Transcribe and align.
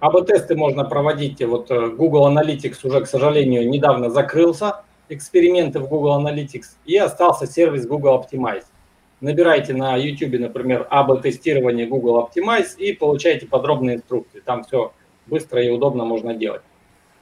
АБ-тесты 0.00 0.56
можно 0.56 0.84
проводить. 0.84 1.42
Вот 1.42 1.70
э, 1.70 1.88
Google 1.88 2.28
Analytics 2.28 2.78
уже, 2.84 3.00
к 3.00 3.06
сожалению, 3.06 3.68
недавно 3.68 4.10
закрылся, 4.10 4.82
эксперименты 5.08 5.80
в 5.80 5.88
Google 5.88 6.20
Analytics, 6.20 6.76
и 6.84 6.96
остался 6.96 7.46
сервис 7.46 7.86
Google 7.86 8.22
Optimize. 8.22 8.64
Набирайте 9.20 9.72
на 9.72 9.96
YouTube, 9.96 10.38
например, 10.38 10.86
АБ-тестирование 10.90 11.86
Google 11.86 12.28
Optimize 12.28 12.76
и 12.76 12.92
получаете 12.92 13.46
подробные 13.46 13.96
инструкции. 13.96 14.40
Там 14.40 14.64
все 14.64 14.92
быстро 15.26 15.62
и 15.62 15.70
удобно 15.70 16.04
можно 16.04 16.34
делать. 16.34 16.62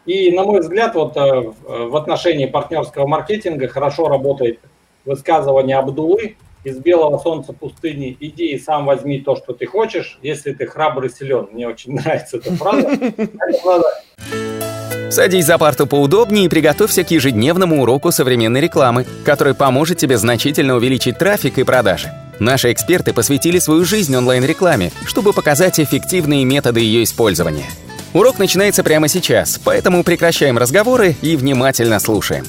И, 0.05 0.33
на 0.33 0.43
мой 0.43 0.61
взгляд, 0.61 0.95
вот 0.95 1.17
э, 1.17 1.53
в 1.67 1.97
отношении 1.97 2.47
партнерского 2.47 3.07
маркетинга 3.07 3.69
хорошо 3.69 4.09
работает 4.09 4.59
высказывание 5.05 5.77
Абдулы 5.77 6.37
из 6.65 6.79
белого 6.79 7.19
солнца 7.19 7.53
пустыни 7.53 8.17
«иди 8.21 8.53
и 8.53 8.59
сам 8.59 8.87
возьми 8.87 9.21
то, 9.21 9.37
что 9.37 9.53
ты 9.53 9.67
хочешь, 9.67 10.19
если 10.23 10.53
ты 10.53 10.67
храбрый 10.67 11.11
и 11.11 11.13
силен». 11.13 11.49
Мне 11.53 11.69
очень 11.69 11.93
нравится 11.97 12.39
эта 12.39 12.55
фраза. 12.57 12.99
Садись 15.11 15.47
за 15.47 15.59
парту 15.59 15.87
поудобнее 15.87 16.47
и 16.47 16.49
приготовься 16.49 17.05
к 17.05 17.11
ежедневному 17.13 17.83
уроку 17.83 18.11
современной 18.11 18.61
рекламы, 18.61 19.07
который 19.25 19.55
поможет 19.55 19.99
тебе 19.99 20.19
значительно 20.19 20.75
увеличить 20.75 21.19
трафик 21.19 21.59
и 21.59 21.63
продажи. 21.63 22.11
Наши 22.41 22.73
эксперты 22.73 23.13
посвятили 23.13 23.61
свою 23.61 23.85
жизнь 23.85 24.17
онлайн-рекламе, 24.17 24.91
чтобы 25.07 25.33
показать 25.33 25.79
эффективные 25.79 26.45
методы 26.45 26.81
ее 26.81 27.05
использования. 27.05 27.67
Урок 28.13 28.39
начинается 28.39 28.83
прямо 28.83 29.07
сейчас, 29.09 29.61
поэтому 29.65 30.03
прекращаем 30.03 30.59
разговоры 30.59 31.15
и 31.23 31.37
внимательно 31.37 32.01
слушаем. 32.01 32.45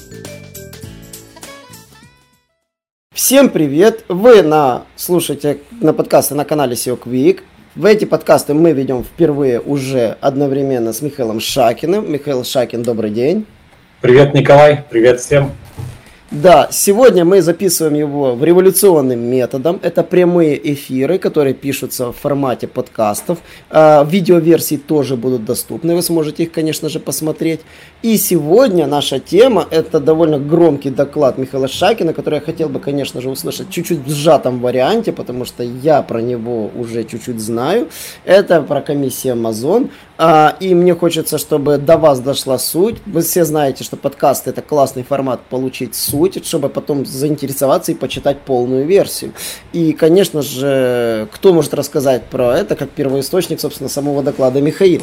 Всем 3.15 3.47
привет! 3.47 4.03
Вы 4.09 4.43
на 4.43 4.83
слушаете 4.97 5.59
на 5.79 5.93
подкасты 5.93 6.35
на 6.35 6.43
канале 6.43 6.73
SEO 6.73 6.99
Quick. 7.01 7.43
В 7.73 7.85
эти 7.85 8.03
подкасты 8.03 8.53
мы 8.53 8.73
ведем 8.73 9.05
впервые 9.05 9.61
уже 9.61 10.17
одновременно 10.19 10.91
с 10.91 11.01
Михаилом 11.01 11.39
Шакиным. 11.39 12.11
Михаил 12.11 12.43
Шакин, 12.43 12.83
добрый 12.83 13.11
день. 13.11 13.45
Привет, 14.01 14.33
Николай. 14.33 14.83
Привет 14.89 15.21
всем. 15.21 15.53
Да, 16.31 16.69
сегодня 16.71 17.23
мы 17.23 17.39
записываем 17.43 17.93
его 17.93 18.33
в 18.33 18.43
революционным 18.43 19.19
методом. 19.19 19.79
Это 19.83 20.01
прямые 20.01 20.73
эфиры, 20.73 21.19
которые 21.19 21.53
пишутся 21.53 22.11
в 22.11 22.13
формате 22.13 22.67
подкастов. 22.67 23.37
А, 23.69 24.03
видеоверсии 24.03 24.77
тоже 24.77 25.17
будут 25.17 25.45
доступны, 25.45 25.93
вы 25.93 26.01
сможете 26.01 26.43
их, 26.43 26.51
конечно 26.51 26.89
же, 26.89 26.99
посмотреть. 26.99 27.59
И 28.01 28.17
сегодня 28.17 28.87
наша 28.87 29.19
тема– 29.19 29.67
это 29.69 29.99
довольно 29.99 30.39
громкий 30.39 30.89
доклад 30.89 31.37
Михаила 31.37 31.67
Шакина, 31.67 32.11
который 32.11 32.35
я 32.35 32.41
хотел 32.41 32.69
бы, 32.69 32.79
конечно 32.79 33.21
же, 33.21 33.29
услышать 33.29 33.69
чуть-чуть 33.69 33.99
в 33.99 34.09
сжатом 34.09 34.61
варианте, 34.61 35.11
потому 35.11 35.45
что 35.45 35.61
я 35.61 36.01
про 36.01 36.21
него 36.21 36.71
уже 36.75 37.03
чуть-чуть 37.03 37.39
знаю. 37.39 37.89
Это 38.23 38.63
про 38.63 38.81
комиссию 38.81 39.35
Amazon. 39.35 39.91
А, 40.17 40.55
и 40.59 40.73
мне 40.73 40.95
хочется, 40.95 41.37
чтобы 41.37 41.77
до 41.77 41.97
вас 41.97 42.19
дошла 42.19 42.57
суть. 42.57 42.95
Вы 43.05 43.21
все 43.21 43.45
знаете, 43.45 43.83
что 43.83 43.95
подкаст 43.95 44.47
это 44.47 44.63
классный 44.63 45.03
формат 45.03 45.41
получить 45.41 45.93
суть, 45.93 46.14
чтобы 46.45 46.69
потом 46.69 47.05
заинтересоваться 47.05 47.91
и 47.91 47.95
почитать 47.95 48.41
полную 48.41 48.85
версию. 48.85 49.33
И, 49.73 49.93
конечно 49.93 50.41
же, 50.41 51.27
кто 51.31 51.53
может 51.53 51.73
рассказать 51.73 52.23
про 52.25 52.57
это, 52.57 52.75
как 52.75 52.89
первоисточник, 52.89 53.59
собственно, 53.59 53.89
самого 53.89 54.23
доклада 54.23 54.61
Михаил. 54.61 55.01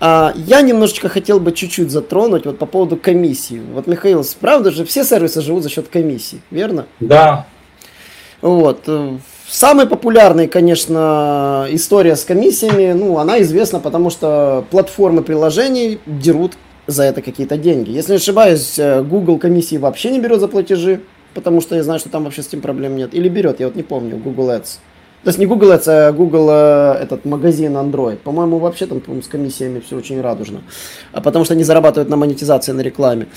А, 0.00 0.32
я 0.36 0.60
немножечко 0.60 1.08
хотел 1.08 1.40
бы 1.40 1.52
чуть-чуть 1.52 1.90
затронуть 1.90 2.46
вот 2.46 2.58
по 2.58 2.66
поводу 2.66 2.96
комиссии. 2.96 3.60
Вот, 3.72 3.86
Михаил, 3.86 4.24
правда 4.40 4.70
же, 4.70 4.84
все 4.84 5.04
сервисы 5.04 5.40
живут 5.40 5.62
за 5.62 5.68
счет 5.68 5.88
комиссии, 5.88 6.40
верно? 6.50 6.86
Да. 7.00 7.46
Вот. 8.42 8.88
Самая 9.48 9.86
популярная, 9.86 10.48
конечно, 10.48 11.66
история 11.70 12.16
с 12.16 12.24
комиссиями, 12.24 12.92
ну, 12.92 13.18
она 13.18 13.40
известна, 13.42 13.78
потому 13.78 14.10
что 14.10 14.64
платформы 14.70 15.22
приложений 15.22 16.00
дерут 16.06 16.54
за 16.86 17.04
это 17.04 17.22
какие-то 17.22 17.56
деньги. 17.56 17.90
Если 17.90 18.12
не 18.12 18.16
ошибаюсь, 18.16 18.78
э, 18.78 19.02
Google 19.02 19.38
комиссии 19.38 19.76
вообще 19.76 20.10
не 20.10 20.20
берет 20.20 20.40
за 20.40 20.48
платежи, 20.48 21.00
потому 21.34 21.60
что 21.60 21.76
я 21.76 21.82
знаю, 21.82 22.00
что 22.00 22.08
там 22.08 22.24
вообще 22.24 22.42
с 22.42 22.48
этим 22.48 22.60
проблем 22.60 22.96
нет. 22.96 23.14
Или 23.14 23.28
берет, 23.28 23.60
я 23.60 23.66
вот 23.66 23.76
не 23.76 23.82
помню, 23.82 24.16
Google 24.16 24.50
Ads. 24.50 24.78
То 25.22 25.28
есть 25.28 25.38
не 25.38 25.46
Google 25.46 25.72
Ads, 25.72 25.84
а 25.86 26.12
Google 26.12 26.48
э, 26.50 27.02
этот 27.02 27.24
магазин 27.24 27.76
Android. 27.76 28.16
По-моему, 28.16 28.58
вообще 28.58 28.86
там 28.86 29.00
с 29.22 29.26
комиссиями 29.26 29.80
все 29.80 29.96
очень 29.96 30.20
радужно. 30.20 30.60
А 31.12 31.20
потому 31.20 31.44
что 31.44 31.54
они 31.54 31.64
зарабатывают 31.64 32.10
на 32.10 32.16
монетизации, 32.16 32.72
на 32.72 32.82
рекламе. 32.82 33.28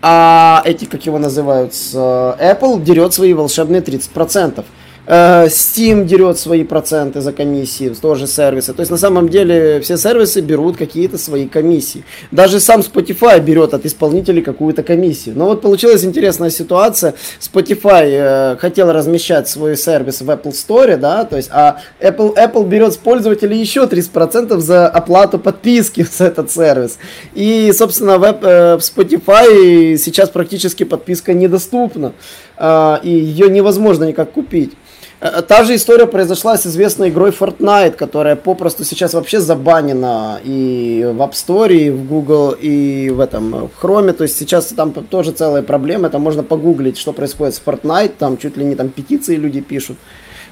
А 0.00 0.62
эти, 0.64 0.84
как 0.84 1.04
его 1.06 1.18
называют, 1.18 1.72
Apple 1.72 2.80
дерет 2.82 3.14
свои 3.14 3.34
волшебные 3.34 3.80
30%. 3.82 4.64
Э, 5.10 5.46
Steam 5.46 6.04
дерет 6.04 6.38
свои 6.38 6.64
проценты 6.64 7.22
за 7.22 7.32
комиссии, 7.32 7.88
тоже 7.88 8.26
сервисы. 8.26 8.74
То 8.74 8.80
есть 8.80 8.90
на 8.90 8.98
самом 8.98 9.30
деле 9.30 9.80
все 9.80 9.96
сервисы 9.96 10.40
берут 10.40 10.76
какие-то 10.76 11.16
свои 11.16 11.48
комиссии. 11.48 12.04
Даже 12.30 12.60
сам 12.60 12.80
Spotify 12.80 13.40
берет 13.40 13.72
от 13.72 13.86
исполнителей 13.86 14.42
какую-то 14.42 14.82
комиссию. 14.82 15.34
Но 15.38 15.46
вот 15.46 15.62
получилась 15.62 16.04
интересная 16.04 16.50
ситуация. 16.50 17.14
Spotify 17.40 18.04
э, 18.04 18.56
хотел 18.58 18.92
размещать 18.92 19.48
свой 19.48 19.78
сервис 19.78 20.20
в 20.20 20.28
Apple 20.28 20.52
Store, 20.52 20.98
да, 20.98 21.24
то 21.24 21.36
есть, 21.36 21.48
а 21.52 21.78
Apple, 22.00 22.34
Apple 22.34 22.68
берет 22.68 22.92
с 22.92 22.98
пользователей 22.98 23.58
еще 23.58 23.84
30% 23.84 24.58
за 24.58 24.88
оплату 24.88 25.38
подписки 25.38 26.06
за 26.18 26.26
этот 26.26 26.52
сервис. 26.52 26.98
И, 27.32 27.72
собственно, 27.72 28.18
в, 28.18 28.24
э, 28.24 28.76
в 28.76 28.80
Spotify 28.80 29.96
сейчас 29.96 30.28
практически 30.28 30.84
подписка 30.84 31.32
недоступна. 31.32 32.12
Э, 32.58 32.98
и 33.02 33.10
ее 33.10 33.48
невозможно 33.48 34.04
никак 34.04 34.32
купить. 34.32 34.74
Э, 35.20 35.42
та 35.42 35.64
же 35.64 35.74
история 35.74 36.06
произошла 36.06 36.56
с 36.56 36.66
известной 36.66 37.08
игрой 37.08 37.30
Fortnite, 37.30 37.92
которая 37.92 38.36
попросту 38.36 38.84
сейчас 38.84 39.14
вообще 39.14 39.40
забанена 39.40 40.40
и 40.44 41.02
в 41.04 41.20
App 41.20 41.32
Store, 41.32 41.72
и 41.74 41.90
в 41.90 42.06
Google, 42.06 42.52
и 42.52 43.10
в 43.10 43.20
этом 43.20 43.54
э, 43.54 43.68
в 43.68 43.84
Chrome. 43.84 44.12
То 44.12 44.24
есть 44.24 44.38
сейчас 44.38 44.66
там 44.66 44.92
тоже 44.92 45.32
целая 45.32 45.62
проблема. 45.62 46.06
Это 46.06 46.18
можно 46.18 46.42
погуглить, 46.42 46.98
что 46.98 47.12
происходит 47.12 47.54
с 47.54 47.62
Fortnite. 47.64 48.12
Там 48.18 48.38
чуть 48.38 48.56
ли 48.56 48.64
не 48.64 48.76
там 48.76 48.90
петиции 48.90 49.36
люди 49.36 49.60
пишут, 49.60 49.98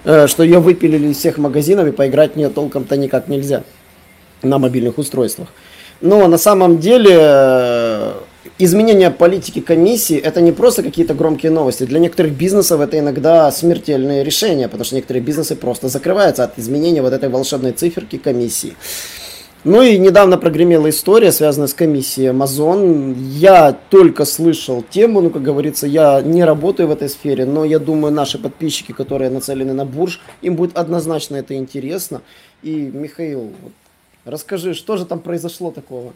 э, 0.04 0.26
что 0.26 0.42
ее 0.42 0.58
выпилили 0.58 1.08
из 1.08 1.18
всех 1.18 1.38
магазинов 1.38 1.86
и 1.86 1.92
поиграть 1.92 2.32
в 2.32 2.36
нее 2.36 2.48
толком-то 2.48 2.96
никак 2.96 3.28
нельзя 3.28 3.62
на 4.42 4.58
мобильных 4.58 4.98
устройствах. 4.98 5.48
Но 6.00 6.26
на 6.26 6.38
самом 6.38 6.78
деле 6.78 8.12
изменение 8.58 9.10
политики 9.10 9.60
комиссии 9.60 10.16
это 10.16 10.40
не 10.40 10.52
просто 10.52 10.82
какие-то 10.82 11.14
громкие 11.14 11.52
новости. 11.52 11.84
Для 11.84 11.98
некоторых 11.98 12.32
бизнесов 12.32 12.80
это 12.80 12.98
иногда 12.98 13.50
смертельные 13.50 14.24
решения, 14.24 14.68
потому 14.68 14.84
что 14.84 14.96
некоторые 14.96 15.22
бизнесы 15.22 15.56
просто 15.56 15.88
закрываются 15.88 16.44
от 16.44 16.58
изменения 16.58 17.02
вот 17.02 17.12
этой 17.12 17.28
волшебной 17.28 17.72
циферки 17.72 18.18
комиссии. 18.18 18.74
Ну 19.64 19.82
и 19.82 19.98
недавно 19.98 20.38
прогремела 20.38 20.88
история, 20.90 21.32
связанная 21.32 21.66
с 21.66 21.74
комиссией 21.74 22.30
Amazon. 22.30 23.14
Я 23.18 23.72
только 23.72 24.24
слышал 24.24 24.84
тему, 24.88 25.20
ну, 25.20 25.30
как 25.30 25.42
говорится, 25.42 25.88
я 25.88 26.22
не 26.22 26.44
работаю 26.44 26.86
в 26.88 26.92
этой 26.92 27.08
сфере, 27.08 27.46
но 27.46 27.64
я 27.64 27.80
думаю, 27.80 28.14
наши 28.14 28.38
подписчики, 28.38 28.92
которые 28.92 29.28
нацелены 29.28 29.72
на 29.72 29.84
бурж, 29.84 30.20
им 30.40 30.54
будет 30.54 30.76
однозначно 30.76 31.34
это 31.34 31.56
интересно. 31.56 32.22
И, 32.62 32.76
Михаил, 32.76 33.52
вот, 33.60 33.72
расскажи, 34.24 34.72
что 34.72 34.96
же 34.96 35.04
там 35.04 35.18
произошло 35.18 35.72
такого? 35.72 36.12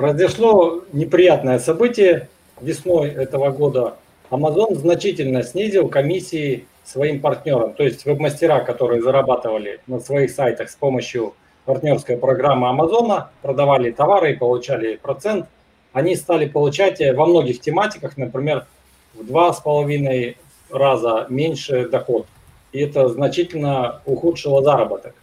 Произошло 0.00 0.82
неприятное 0.94 1.58
событие 1.58 2.30
весной 2.58 3.10
этого 3.10 3.50
года. 3.50 3.96
Amazon 4.30 4.74
значительно 4.74 5.42
снизил 5.42 5.90
комиссии 5.90 6.66
своим 6.84 7.20
партнерам, 7.20 7.74
то 7.74 7.82
есть 7.82 8.06
веб-мастера, 8.06 8.60
которые 8.60 9.02
зарабатывали 9.02 9.80
на 9.86 10.00
своих 10.00 10.30
сайтах 10.30 10.70
с 10.70 10.74
помощью 10.74 11.34
партнерской 11.66 12.16
программы 12.16 12.68
Amazon, 12.68 13.24
продавали 13.42 13.90
товары 13.90 14.32
и 14.32 14.36
получали 14.36 14.96
процент, 14.96 15.44
они 15.92 16.16
стали 16.16 16.48
получать 16.48 17.02
во 17.14 17.26
многих 17.26 17.60
тематиках, 17.60 18.16
например, 18.16 18.64
в 19.12 19.26
два 19.26 19.52
с 19.52 19.60
половиной 19.60 20.38
раза 20.70 21.26
меньше 21.28 21.90
доход. 21.90 22.26
И 22.72 22.80
это 22.80 23.06
значительно 23.10 24.00
ухудшило 24.06 24.62
заработок. 24.62 25.14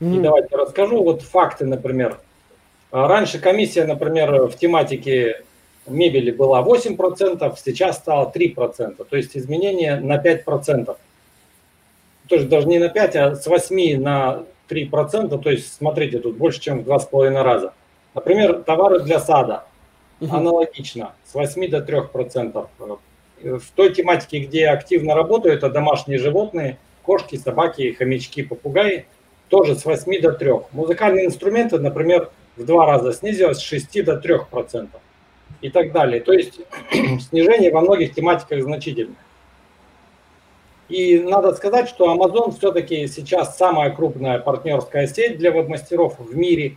Mm. 0.00 0.16
И 0.16 0.20
давайте 0.20 0.56
расскажу 0.56 1.04
вот 1.04 1.20
факты, 1.20 1.66
например. 1.66 2.16
А 2.96 3.08
раньше 3.08 3.38
комиссия, 3.38 3.84
например, 3.84 4.46
в 4.46 4.56
тематике 4.56 5.42
мебели 5.86 6.30
была 6.30 6.62
8%, 6.62 7.54
сейчас 7.62 7.98
стало 7.98 8.32
3%, 8.34 9.04
то 9.04 9.16
есть 9.18 9.36
изменение 9.36 10.00
на 10.00 10.16
5%. 10.16 10.96
То 12.26 12.34
есть 12.34 12.48
даже 12.48 12.66
не 12.66 12.78
на 12.78 12.88
5, 12.88 13.16
а 13.16 13.36
с 13.36 13.46
8 13.46 14.00
на 14.00 14.44
3%, 14.70 15.42
то 15.42 15.50
есть 15.50 15.74
смотрите, 15.74 16.20
тут 16.20 16.38
больше, 16.38 16.58
чем 16.58 16.84
в 16.84 16.88
2,5 16.88 17.42
раза. 17.42 17.74
Например, 18.14 18.62
товары 18.62 19.00
для 19.00 19.20
сада, 19.20 19.64
аналогично, 20.30 21.12
с 21.30 21.34
8 21.34 21.68
до 21.68 21.80
3%. 21.80 22.66
В 23.42 23.70
той 23.74 23.92
тематике, 23.92 24.38
где 24.38 24.68
активно 24.68 25.14
работают, 25.14 25.58
это 25.58 25.68
домашние 25.68 26.18
животные, 26.18 26.78
кошки, 27.02 27.36
собаки, 27.36 27.92
хомячки, 27.92 28.42
попугаи, 28.42 29.04
тоже 29.50 29.74
с 29.76 29.84
8 29.84 30.22
до 30.22 30.32
3. 30.32 30.50
Музыкальные 30.72 31.26
инструменты, 31.26 31.78
например, 31.78 32.30
в 32.56 32.64
два 32.64 32.86
раза 32.86 33.12
снизилось 33.12 33.58
с 33.58 33.62
6 33.62 34.04
до 34.04 34.16
3 34.16 34.34
процентов 34.50 35.00
и 35.60 35.70
так 35.70 35.92
далее. 35.92 36.20
То 36.20 36.32
есть 36.32 36.60
снижение 37.28 37.70
во 37.70 37.80
многих 37.80 38.14
тематиках 38.14 38.62
значительное. 38.62 39.16
И 40.88 41.18
надо 41.18 41.52
сказать, 41.54 41.88
что 41.88 42.14
Amazon 42.14 42.56
все-таки 42.56 43.08
сейчас 43.08 43.56
самая 43.56 43.90
крупная 43.90 44.38
партнерская 44.38 45.08
сеть 45.08 45.38
для 45.38 45.50
веб-мастеров 45.50 46.18
в 46.18 46.36
мире. 46.36 46.76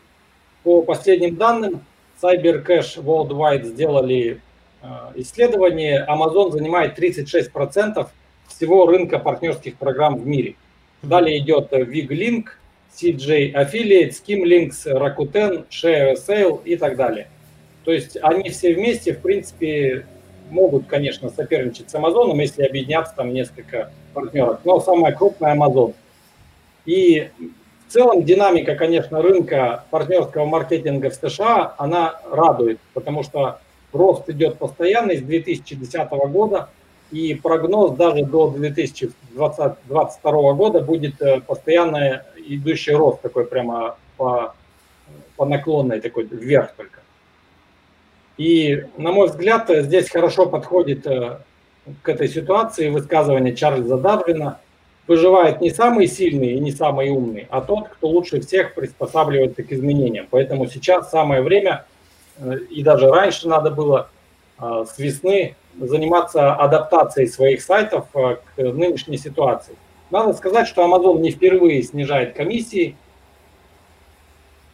По 0.64 0.82
последним 0.82 1.36
данным, 1.36 1.86
CyberCash 2.22 3.04
Worldwide 3.04 3.66
сделали 3.66 4.42
э, 4.82 4.88
исследование. 5.16 6.06
Amazon 6.10 6.52
занимает 6.52 6.98
36% 6.98 8.08
всего 8.48 8.88
рынка 8.88 9.20
партнерских 9.20 9.78
программ 9.78 10.18
в 10.18 10.26
мире. 10.26 10.56
Далее 11.04 11.38
идет 11.38 11.72
VigLink, 11.72 12.46
CJ 12.96 13.54
Affiliate, 13.54 14.12
Skimlinks, 14.12 14.86
Rakuten, 14.86 15.66
Share 15.70 16.16
Sale 16.16 16.62
и 16.64 16.76
так 16.76 16.96
далее. 16.96 17.28
То 17.86 17.92
есть 17.92 18.18
они 18.22 18.50
все 18.50 18.74
вместе, 18.74 19.14
в 19.14 19.20
принципе, 19.20 20.06
могут, 20.50 20.88
конечно, 20.88 21.30
соперничать 21.30 21.90
с 21.90 21.96
Amazon, 21.96 22.36
если 22.40 22.64
объединяться 22.64 23.14
там 23.16 23.34
несколько 23.34 23.92
партнеров. 24.14 24.60
Но 24.66 24.80
самая 24.80 25.14
крупная 25.14 25.56
Amazon. 25.56 25.94
И 26.86 27.30
в 27.88 27.92
целом 27.92 28.24
динамика, 28.24 28.76
конечно, 28.76 29.22
рынка 29.22 29.86
партнерского 29.90 30.46
маркетинга 30.46 31.10
в 31.10 31.16
США, 31.16 31.76
она 31.78 32.20
радует, 32.30 32.80
потому 32.94 33.24
что 33.24 33.60
рост 33.92 34.30
идет 34.30 34.58
постоянный 34.58 35.18
с 35.18 35.22
2010 35.22 36.10
года, 36.32 36.70
и 37.12 37.34
прогноз 37.34 37.96
даже 37.96 38.24
до 38.24 38.52
2022 38.52 40.54
года 40.54 40.82
будет 40.82 41.20
э, 41.22 41.42
постоянно 41.42 42.24
идущий 42.56 42.94
рост 42.94 43.22
такой 43.22 43.46
прямо 43.46 43.98
по, 44.18 44.54
по 45.36 45.46
наклонной 45.46 46.02
такой 46.02 46.26
вверх 46.26 46.74
только. 46.76 47.00
И, 48.38 48.86
на 48.98 49.12
мой 49.12 49.28
взгляд, 49.28 49.70
здесь 49.70 50.10
хорошо 50.10 50.46
подходит 50.46 51.06
э, 51.06 51.40
к 52.02 52.10
этой 52.10 52.30
ситуации 52.30 52.90
высказывание 52.90 53.54
Чарльза 53.54 53.98
Дарвина. 53.98 54.60
Выживает 55.08 55.60
не 55.60 55.72
самый 55.72 56.08
сильный 56.08 56.54
и 56.54 56.60
не 56.60 56.72
самый 56.72 57.10
умный, 57.10 57.48
а 57.50 57.62
тот, 57.62 57.90
кто 57.90 58.08
лучше 58.08 58.40
всех 58.42 58.76
приспосабливается 58.76 59.64
к 59.64 59.72
изменениям. 59.72 60.28
Поэтому 60.30 60.68
сейчас 60.68 61.10
самое 61.10 61.42
время, 61.42 61.86
э, 62.38 62.60
и 62.70 62.82
даже 62.82 63.10
раньше 63.10 63.48
надо 63.48 63.72
было 63.72 64.10
э, 64.58 64.86
с 64.88 64.98
весны 65.00 65.56
заниматься 65.78 66.54
адаптацией 66.54 67.28
своих 67.28 67.62
сайтов 67.62 68.08
к 68.12 68.40
нынешней 68.58 69.18
ситуации. 69.18 69.76
Надо 70.12 70.34
сказать, 70.34 70.68
что 70.68 70.84
Amazon 70.84 71.20
не 71.20 71.32
впервые 71.32 71.84
снижает 71.84 72.36
комиссии– 72.36 72.96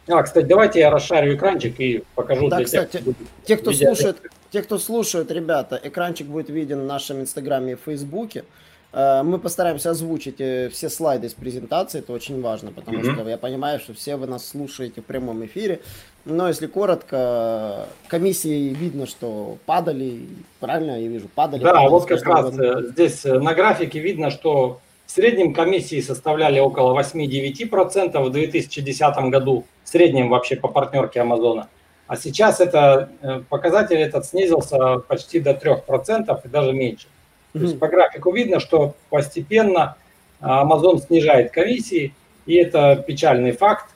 а, 0.08 0.22
кстати, 0.22 0.46
давайте 0.46 0.80
я 0.80 0.90
расшарю 0.90 1.34
экранчик 1.34 1.80
и 1.80 2.04
покажу 2.14 2.48
да, 2.48 2.58
для 2.58 2.64
кстати, 2.64 2.98
тех, 2.98 3.14
те, 3.44 3.56
кто 3.56 3.72
слушает, 3.72 4.22
те, 4.50 4.62
кто 4.62 4.78
слушают, 4.78 5.30
ребята, 5.32 5.80
экранчик 5.82 6.28
будет 6.28 6.48
виден 6.48 6.82
в 6.82 6.84
нашем 6.84 7.20
инстаграме 7.20 7.72
и 7.72 7.76
фейсбуке. 7.76 8.44
Э, 8.92 9.24
мы 9.24 9.40
постараемся 9.40 9.90
озвучить 9.90 10.40
э, 10.40 10.68
все 10.68 10.90
слайды 10.90 11.26
из 11.26 11.34
презентации, 11.34 11.98
это 11.98 12.12
очень 12.12 12.40
важно, 12.40 12.70
потому 12.70 13.00
mm-hmm. 13.00 13.14
что 13.14 13.28
я 13.28 13.36
понимаю, 13.36 13.80
что 13.80 13.94
все 13.94 14.14
вы 14.14 14.28
нас 14.28 14.46
слушаете 14.46 15.00
в 15.00 15.04
прямом 15.04 15.44
эфире. 15.44 15.80
Но 16.24 16.46
если 16.46 16.68
коротко, 16.68 17.88
комиссии 18.06 18.68
видно, 18.68 19.06
что 19.06 19.58
падали, 19.66 20.20
правильно 20.60 21.00
я 21.00 21.08
вижу, 21.08 21.28
падали. 21.34 21.64
Да, 21.64 21.72
падали 21.72 21.90
вот 21.90 22.06
как 22.06 22.22
раз. 22.22 22.56
Э, 22.56 22.82
здесь 22.92 23.24
на 23.24 23.54
графике 23.54 23.98
видно, 23.98 24.30
что 24.30 24.80
в 25.06 25.10
среднем 25.10 25.54
комиссии 25.54 26.00
составляли 26.00 26.58
около 26.58 26.98
8-9% 27.00 28.20
в 28.20 28.30
2010 28.30 29.16
году, 29.30 29.64
в 29.84 29.88
среднем 29.88 30.28
вообще 30.28 30.56
по 30.56 30.68
партнерке 30.68 31.20
Амазона. 31.20 31.68
А 32.06 32.16
сейчас 32.16 32.60
это 32.60 33.10
э, 33.22 33.40
показатель 33.48 33.96
этот 33.96 34.26
снизился 34.26 34.98
почти 34.98 35.40
до 35.40 35.52
3% 35.52 36.40
и 36.44 36.48
даже 36.48 36.72
меньше. 36.72 37.06
То 37.52 37.60
есть 37.60 37.78
по 37.78 37.88
графику 37.88 38.32
видно, 38.32 38.60
что 38.60 38.94
постепенно 39.08 39.96
Amazon 40.40 41.00
снижает 41.00 41.52
комиссии, 41.52 42.14
и 42.44 42.54
это 42.54 43.02
печальный 43.06 43.52
факт. 43.52 43.86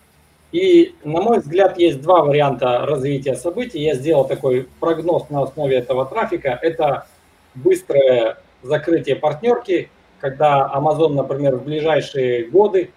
И, 0.50 0.94
на 1.04 1.20
мой 1.20 1.38
взгляд, 1.40 1.78
есть 1.78 2.00
два 2.00 2.22
варианта 2.22 2.84
развития 2.86 3.36
событий. 3.36 3.80
Я 3.80 3.94
сделал 3.94 4.26
такой 4.26 4.66
прогноз 4.80 5.28
на 5.30 5.42
основе 5.42 5.76
этого 5.76 6.06
трафика. 6.06 6.58
Это 6.60 7.06
быстрое 7.54 8.38
закрытие 8.62 9.16
партнерки 9.16 9.90
когда 10.20 10.70
Amazon, 10.74 11.14
например, 11.14 11.56
в 11.56 11.64
ближайшие 11.64 12.44
годы 12.44 12.90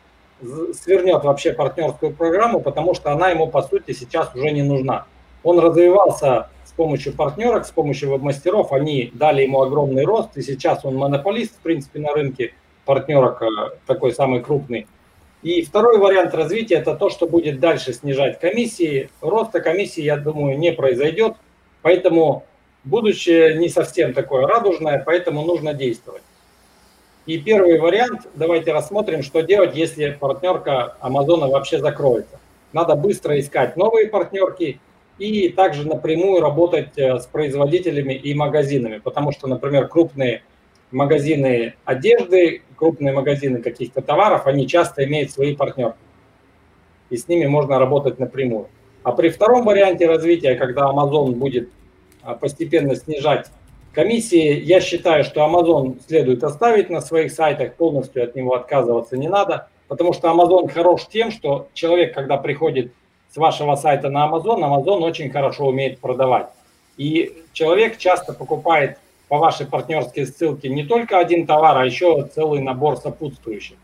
свернет 0.74 1.24
вообще 1.24 1.54
партнерскую 1.54 2.14
программу, 2.14 2.60
потому 2.60 2.94
что 2.94 3.12
она 3.12 3.30
ему, 3.30 3.48
по 3.48 3.62
сути, 3.62 3.94
сейчас 3.94 4.34
уже 4.36 4.52
не 4.52 4.62
нужна. 4.62 5.06
Он 5.44 5.60
развивался 5.60 6.50
с 6.66 6.72
помощью 6.72 7.14
партнерок, 7.14 7.66
с 7.66 7.72
помощью 7.72 8.10
веб-мастеров, 8.12 8.72
они 8.74 9.12
дали 9.14 9.44
ему 9.44 9.62
огромный 9.62 10.06
рост, 10.06 10.36
и 10.38 10.42
сейчас 10.42 10.84
он 10.86 10.96
монополист, 10.96 11.56
в 11.56 11.60
принципе, 11.60 12.00
на 12.00 12.14
рынке 12.14 12.54
партнерок 12.86 13.42
э, 13.42 13.48
такой 13.86 14.14
самый 14.14 14.42
крупный. 14.42 14.88
И 15.44 15.62
второй 15.62 15.98
вариант 15.98 16.34
развития– 16.34 16.76
это 16.78 16.96
то, 16.96 17.10
что 17.10 17.28
будет 17.28 17.60
дальше 17.60 17.94
снижать 17.94 18.40
комиссии. 18.40 19.10
Роста 19.22 19.60
комиссии, 19.60 20.02
я 20.02 20.18
думаю, 20.18 20.58
не 20.58 20.72
произойдет, 20.72 21.36
поэтому 21.82 22.46
будущее 22.86 23.58
не 23.58 23.68
совсем 23.68 24.14
такое 24.14 24.48
радужное, 24.48 25.04
поэтому 25.06 25.44
нужно 25.44 25.74
действовать. 25.74 26.24
И 27.26 27.38
первый 27.38 27.80
вариант, 27.80 28.28
давайте 28.36 28.74
рассмотрим, 28.74 29.24
что 29.24 29.42
делать, 29.42 29.76
если 29.76 30.12
партнерка 30.20 30.98
Амазона 31.00 31.48
вообще 31.48 31.80
закроется. 31.80 32.38
Надо 32.74 32.96
быстро 32.96 33.40
искать 33.40 33.78
новые 33.78 34.08
партнерки 34.08 34.80
и 35.20 35.48
также 35.50 35.88
напрямую 35.88 36.42
работать 36.42 36.98
э, 36.98 37.20
с 37.20 37.26
производителями 37.28 38.14
и 38.14 38.34
магазинами, 38.34 38.98
потому 38.98 39.32
что, 39.32 39.48
например, 39.48 39.88
крупные 39.88 40.44
магазины 40.92 41.76
одежды, 41.86 42.62
крупные 42.76 43.14
магазины 43.14 43.62
каких-то 43.62 44.02
товаров, 44.02 44.46
они 44.46 44.68
часто 44.68 45.06
имеют 45.06 45.32
свои 45.32 45.56
партнерки. 45.56 45.98
И 47.10 47.16
с 47.16 47.30
ними 47.30 47.46
можно 47.46 47.80
работать 47.80 48.20
напрямую. 48.20 48.68
А 49.04 49.14
при 49.14 49.30
втором 49.30 49.66
варианте 49.66 50.08
развития, 50.08 50.56
когда 50.56 50.90
Amazon 50.90 51.32
будет 51.32 51.70
а, 52.22 52.36
постепенно 52.36 52.96
снижать 52.96 53.50
Комиссии, 53.94 54.60
я 54.60 54.82
считаю, 54.82 55.24
что 55.24 55.42
Amazon 55.42 56.00
следует 56.08 56.44
оставить 56.44 56.90
на 56.90 57.00
своих 57.00 57.32
сайтах, 57.32 57.76
полностью 57.76 58.24
от 58.24 58.36
него 58.36 58.56
отказываться 58.56 59.18
не 59.18 59.28
надо, 59.28 59.68
потому 59.88 60.14
что 60.14 60.30
Amazon 60.30 60.68
хорош 60.68 61.06
тем, 61.08 61.30
что 61.32 61.68
человек, 61.74 62.16
когда 62.16 62.38
приходит 62.38 62.92
с 63.30 63.38
вашего 63.38 63.76
сайта 63.76 64.10
на 64.10 64.28
Amazon, 64.28 64.62
Amazon 64.62 65.04
очень 65.04 65.30
хорошо 65.30 65.68
умеет 65.68 66.00
продавать. 66.00 66.48
И 66.98 67.34
человек 67.54 68.00
часто 68.00 68.34
покупает 68.34 68.98
по 69.28 69.38
вашей 69.38 69.68
партнерской 69.68 70.26
ссылке 70.26 70.70
не 70.70 70.84
только 70.84 71.20
один 71.20 71.46
товар, 71.46 71.78
а 71.78 71.86
еще 71.86 72.28
целый 72.34 72.62
набор 72.62 72.98
сопутствующих. 72.98 73.78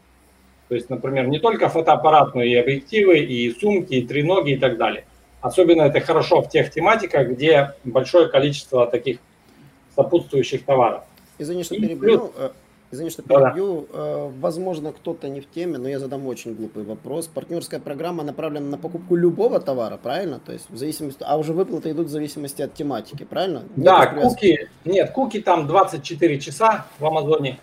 То 0.69 0.75
есть, 0.75 0.89
например, 0.89 1.27
не 1.27 1.37
только 1.37 1.69
фотоаппарат, 1.69 2.33
но 2.33 2.41
и 2.41 2.55
объективы, 2.55 3.19
и 3.19 3.51
сумки, 3.59 3.93
и 3.93 4.07
треноги 4.07 4.53
и 4.53 4.57
так 4.57 4.77
далее. 4.77 5.05
Особенно 5.41 5.83
это 5.83 5.99
хорошо 5.99 6.41
в 6.41 6.49
тех 6.49 6.71
тематиках, 6.71 7.29
где 7.29 7.73
большое 7.83 8.27
количество 8.27 8.87
таких 8.87 9.19
сопутствующих 9.99 10.65
товаров. 10.65 11.03
Извини, 11.39 11.63
что 11.63 11.75
перебью. 11.75 12.31
Э, 12.37 12.49
извини, 12.91 13.09
что 13.09 13.21
перебью. 13.21 13.87
Да. 13.91 13.99
Э, 13.99 14.31
возможно, 14.39 14.91
кто-то 14.93 15.27
не 15.27 15.41
в 15.41 15.49
теме, 15.49 15.77
но 15.77 15.89
я 15.89 15.99
задам 15.99 16.25
очень 16.27 16.55
глупый 16.55 16.83
вопрос. 16.83 17.27
Партнерская 17.27 17.79
программа 17.79 18.23
направлена 18.23 18.65
на 18.65 18.77
покупку 18.77 19.15
любого 19.15 19.59
товара, 19.59 19.97
правильно? 19.97 20.39
То 20.39 20.53
есть 20.53 20.69
в 20.69 20.77
зависимости, 20.77 21.23
а 21.27 21.37
уже 21.37 21.53
выплаты 21.53 21.91
идут 21.91 22.07
в 22.07 22.09
зависимости 22.09 22.61
от 22.61 22.73
тематики, 22.73 23.23
правильно? 23.23 23.63
Нет 23.75 23.85
да, 23.85 24.05
куки, 24.07 24.69
нет, 24.85 25.11
куки 25.11 25.41
там 25.41 25.67
24 25.67 26.39
часа 26.39 26.85
в 26.99 27.05
Амазоне, 27.05 27.59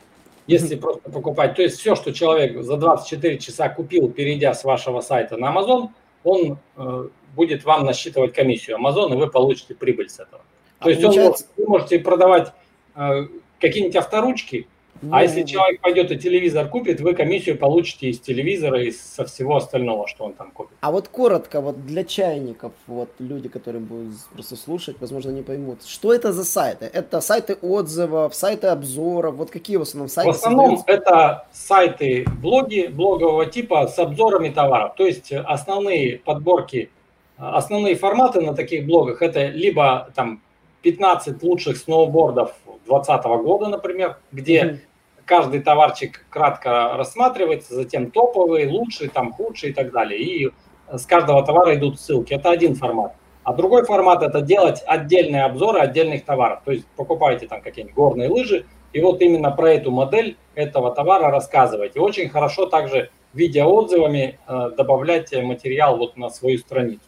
если 0.46 0.76
mm-hmm. 0.76 0.80
просто 0.80 1.10
покупать. 1.10 1.54
То 1.54 1.62
есть 1.62 1.78
все, 1.78 1.94
что 1.94 2.12
человек 2.12 2.62
за 2.62 2.76
24 2.76 3.38
часа 3.38 3.68
купил, 3.70 4.10
перейдя 4.10 4.52
с 4.52 4.64
вашего 4.64 5.00
сайта 5.00 5.36
на 5.38 5.48
Амазон, 5.48 5.90
он 6.24 6.58
э, 6.76 7.08
будет 7.34 7.64
вам 7.64 7.84
насчитывать 7.84 8.34
комиссию 8.34 8.76
Амазон, 8.76 9.12
и 9.14 9.16
вы 9.16 9.28
получите 9.28 9.74
прибыль 9.74 10.10
с 10.10 10.20
этого. 10.20 10.42
То 10.80 10.90
есть 10.90 11.02
получается... 11.02 11.46
он, 11.56 11.64
вы 11.64 11.70
можете 11.70 11.98
продавать 11.98 12.52
э, 12.94 13.26
какие-нибудь 13.58 13.96
авторучки, 13.96 14.66
ну, 15.02 15.14
а 15.14 15.22
если 15.22 15.42
человек 15.42 15.80
пойдет 15.80 16.10
и 16.10 16.16
телевизор 16.16 16.68
купит, 16.68 17.00
вы 17.00 17.14
комиссию 17.14 17.58
получите 17.58 18.08
из 18.08 18.20
телевизора 18.20 18.82
и 18.82 18.90
со 18.90 19.24
всего 19.24 19.56
остального, 19.56 20.08
что 20.08 20.24
он 20.24 20.32
там 20.32 20.50
купит. 20.50 20.76
А 20.80 20.90
вот 20.90 21.08
коротко, 21.08 21.60
вот 21.60 21.84
для 21.84 22.04
чайников, 22.04 22.72
вот 22.86 23.10
люди, 23.18 23.48
которые 23.48 23.82
будут 23.82 24.14
просто 24.32 24.56
слушать, 24.56 24.96
возможно, 25.00 25.30
не 25.30 25.42
поймут, 25.42 25.84
что 25.84 26.12
это 26.12 26.32
за 26.32 26.44
сайты? 26.44 26.86
Это 26.92 27.20
сайты 27.20 27.54
отзывов, 27.60 28.34
сайты 28.34 28.68
обзоров, 28.68 29.34
вот 29.34 29.50
какие 29.50 29.76
в 29.76 29.82
основном 29.82 30.08
сайты? 30.08 30.32
В 30.32 30.34
основном 30.34 30.76
создаются? 30.76 31.08
это 31.08 31.46
сайты 31.52 32.24
блоги, 32.40 32.86
блогового 32.86 33.46
типа 33.46 33.88
с 33.88 33.98
обзорами 33.98 34.48
товаров. 34.48 34.94
То 34.96 35.06
есть 35.06 35.32
основные 35.32 36.18
подборки, 36.18 36.90
основные 37.36 37.96
форматы 37.96 38.40
на 38.40 38.54
таких 38.54 38.86
блогах 38.86 39.20
это 39.20 39.46
либо 39.48 40.10
там 40.14 40.40
15 40.86 41.42
лучших 41.42 41.78
сноубордов 41.78 42.52
2020 42.86 43.24
года, 43.42 43.66
например, 43.66 44.18
где 44.30 44.62
mm-hmm. 44.62 44.78
каждый 45.24 45.60
товарчик 45.60 46.24
кратко 46.30 46.96
рассматривается, 46.96 47.74
затем 47.74 48.12
топовый, 48.12 48.68
лучший, 48.68 49.08
там 49.08 49.32
худший 49.32 49.70
и 49.70 49.72
так 49.72 49.90
далее. 49.90 50.20
И 50.20 50.52
с 50.88 51.04
каждого 51.04 51.44
товара 51.44 51.74
идут 51.74 51.98
ссылки. 51.98 52.34
Это 52.34 52.50
один 52.50 52.76
формат. 52.76 53.14
А 53.42 53.52
другой 53.52 53.84
формат 53.84 54.22
это 54.22 54.42
делать 54.42 54.80
отдельные 54.86 55.42
обзоры 55.42 55.80
отдельных 55.80 56.24
товаров. 56.24 56.60
То 56.64 56.70
есть 56.70 56.86
покупаете 56.94 57.48
там 57.48 57.62
какие-нибудь 57.62 57.96
горные 57.96 58.28
лыжи 58.28 58.64
и 58.92 59.00
вот 59.00 59.20
именно 59.22 59.50
про 59.50 59.72
эту 59.72 59.90
модель 59.90 60.36
этого 60.54 60.94
товара 60.94 61.32
рассказывать. 61.32 61.96
И 61.96 61.98
очень 61.98 62.28
хорошо 62.28 62.66
также 62.66 63.10
видеоотзывами 63.34 64.38
э, 64.46 64.70
добавлять 64.76 65.32
материал 65.42 65.96
вот 65.96 66.16
на 66.16 66.30
свою 66.30 66.58
страницу. 66.58 67.02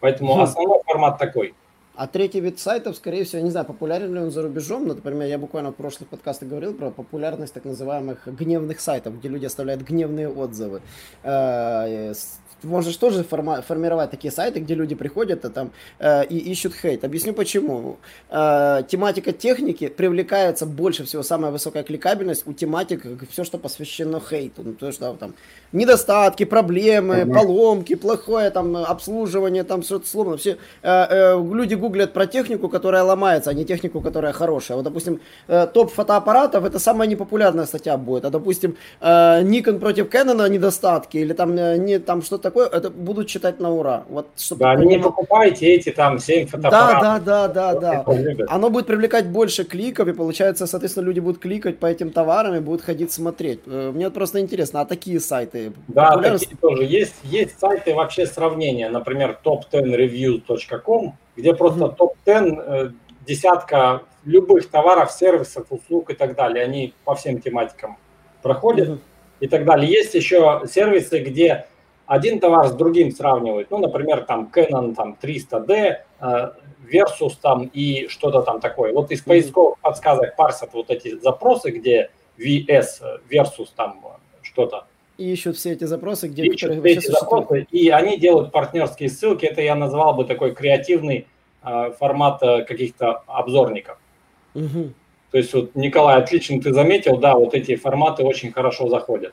Поэтому 0.00 0.38
основной 0.42 0.82
формат 0.84 1.16
такой. 1.16 1.54
А 1.94 2.06
третий 2.06 2.40
вид 2.40 2.58
сайтов, 2.58 2.96
скорее 2.96 3.24
всего, 3.24 3.42
не 3.42 3.50
знаю, 3.50 3.66
популярен 3.66 4.14
ли 4.14 4.20
он 4.20 4.30
за 4.30 4.42
рубежом, 4.42 4.86
например, 4.88 5.28
я 5.28 5.38
буквально 5.38 5.72
в 5.72 5.74
прошлых 5.74 6.08
подкастах 6.08 6.48
говорил 6.48 6.72
про 6.72 6.90
популярность 6.90 7.52
так 7.52 7.66
называемых 7.66 8.26
гневных 8.26 8.80
сайтов, 8.80 9.18
где 9.18 9.28
люди 9.28 9.44
оставляют 9.44 9.82
гневные 9.82 10.28
отзывы. 10.28 10.80
Э, 12.62 12.66
можешь 12.66 12.96
тоже 12.96 13.24
форма- 13.24 13.62
формировать 13.62 14.10
такие 14.10 14.30
сайты, 14.30 14.60
где 14.60 14.74
люди 14.74 14.94
приходят 14.94 15.44
а 15.44 15.50
там, 15.50 15.70
э, 15.98 16.24
и 16.26 16.38
ищут 16.52 16.74
хейт. 16.74 17.04
Объясню 17.04 17.32
почему. 17.32 17.96
Э, 18.30 18.82
тематика 18.88 19.32
техники 19.32 19.88
привлекается 19.88 20.66
больше 20.66 21.04
всего, 21.04 21.22
самая 21.22 21.50
высокая 21.50 21.82
кликабельность 21.82 22.46
у 22.46 22.52
тематик, 22.52 23.04
все, 23.30 23.44
что 23.44 23.58
посвящено 23.58 24.20
хейту. 24.20 24.62
Ну, 24.64 24.72
то, 24.74 24.92
что 24.92 25.14
там 25.14 25.34
недостатки, 25.72 26.44
проблемы, 26.44 27.14
uh-huh. 27.14 27.34
поломки, 27.34 27.94
плохое 27.94 28.50
там 28.50 28.76
обслуживание, 28.76 29.64
там 29.64 29.82
что-то 29.82 30.08
сломано. 30.08 30.36
Все, 30.36 30.56
э, 30.82 31.06
э, 31.10 31.54
люди 31.54 31.74
гуглят 31.74 32.12
про 32.12 32.26
технику, 32.26 32.68
которая 32.68 33.02
ломается, 33.02 33.50
а 33.50 33.54
не 33.54 33.64
технику, 33.64 34.00
которая 34.00 34.32
хорошая. 34.32 34.76
Вот, 34.76 34.84
допустим, 34.84 35.20
э, 35.48 35.66
топ 35.66 35.90
фотоаппаратов, 35.92 36.64
это 36.64 36.78
самая 36.78 37.08
непопулярная 37.08 37.66
статья 37.66 37.96
будет. 37.96 38.24
А, 38.24 38.30
допустим, 38.30 38.76
э, 39.00 39.42
Nikon 39.42 39.78
против 39.78 40.08
Canon 40.08 40.48
недостатки, 40.48 41.18
или 41.18 41.32
там, 41.32 41.56
э, 41.56 41.78
не, 41.78 41.98
там 41.98 42.22
что-то 42.22 42.51
такое, 42.52 42.68
это 42.68 42.90
будут 42.90 43.28
читать 43.28 43.60
на 43.60 43.70
ура. 43.70 44.04
Вот, 44.08 44.26
чтобы 44.36 44.60
да, 44.60 44.74
не 44.76 44.98
покупайте 44.98 45.66
эти 45.66 45.90
там 45.90 46.18
7 46.18 46.46
фотоаппаратов. 46.46 47.24
Да, 47.24 47.48
да, 47.48 47.48
да, 47.48 47.80
да, 47.80 48.04
да. 48.04 48.44
Оно 48.48 48.70
будет 48.70 48.86
привлекать 48.86 49.26
больше 49.26 49.64
кликов, 49.64 50.08
и 50.08 50.12
получается, 50.12 50.66
соответственно, 50.66 51.06
люди 51.06 51.20
будут 51.20 51.40
кликать 51.40 51.78
по 51.78 51.86
этим 51.86 52.10
товарам 52.10 52.54
и 52.54 52.60
будут 52.60 52.82
ходить 52.82 53.12
смотреть. 53.12 53.60
Э, 53.66 53.90
мне 53.94 54.10
просто 54.10 54.40
интересно, 54.40 54.80
а 54.80 54.84
такие 54.84 55.20
сайты? 55.20 55.72
Да, 55.88 56.16
такие 56.16 56.56
тоже. 56.60 56.84
Есть, 56.84 57.14
есть 57.24 57.58
сайты 57.58 57.94
вообще 57.94 58.26
сравнения, 58.26 58.90
например, 58.90 59.38
top10reviews.com, 59.44 61.16
где 61.36 61.54
просто 61.54 61.84
mm-hmm. 61.84 61.96
топ-10 61.96 62.64
э, 62.66 62.90
десятка 63.26 64.02
любых 64.24 64.68
товаров, 64.68 65.10
сервисов, 65.10 65.66
услуг 65.70 66.10
и 66.10 66.14
так 66.14 66.34
далее. 66.34 66.64
Они 66.64 66.92
по 67.04 67.14
всем 67.14 67.40
тематикам 67.40 67.96
проходят 68.42 68.88
mm-hmm. 68.88 69.00
и 69.40 69.48
так 69.48 69.64
далее. 69.64 69.90
Есть 69.90 70.14
еще 70.14 70.62
сервисы, 70.68 71.20
где 71.20 71.66
один 72.12 72.40
товар 72.40 72.68
с 72.68 72.72
другим 72.74 73.10
сравнивают. 73.10 73.70
Ну, 73.70 73.78
например, 73.78 74.24
там 74.24 74.50
Canon 74.54 74.94
там 74.94 75.16
300D 75.22 75.96
э, 76.20 76.50
versus 76.92 77.32
там 77.40 77.70
и 77.72 78.06
что-то 78.08 78.42
там 78.42 78.60
такое. 78.60 78.92
Вот 78.92 79.10
из 79.10 79.22
поисковых 79.22 79.78
подсказок 79.78 80.36
парсят 80.36 80.74
вот 80.74 80.90
эти 80.90 81.18
запросы, 81.18 81.70
где 81.70 82.10
VS 82.38 83.20
versus 83.30 83.68
там 83.74 84.04
что-то. 84.42 84.84
И 85.16 85.32
ищут 85.32 85.56
все 85.56 85.72
эти 85.72 85.84
запросы, 85.84 86.28
где 86.28 86.44
ищут 86.44 86.72
все 86.72 86.92
эти 86.92 87.06
запросы, 87.06 87.66
и 87.70 87.88
они 87.88 88.18
делают 88.18 88.52
партнерские 88.52 89.08
ссылки. 89.08 89.46
Это 89.46 89.62
я 89.62 89.74
назвал 89.74 90.12
бы 90.12 90.26
такой 90.26 90.54
креативный 90.54 91.26
э, 91.64 91.92
формат 91.98 92.42
э, 92.42 92.64
каких-то 92.64 93.22
обзорников. 93.26 93.96
Угу. 94.54 94.92
То 95.30 95.38
есть 95.38 95.54
вот, 95.54 95.74
Николай, 95.74 96.18
отлично 96.18 96.60
ты 96.60 96.74
заметил, 96.74 97.16
да, 97.16 97.36
вот 97.36 97.54
эти 97.54 97.74
форматы 97.76 98.22
очень 98.22 98.52
хорошо 98.52 98.90
заходят. 98.90 99.32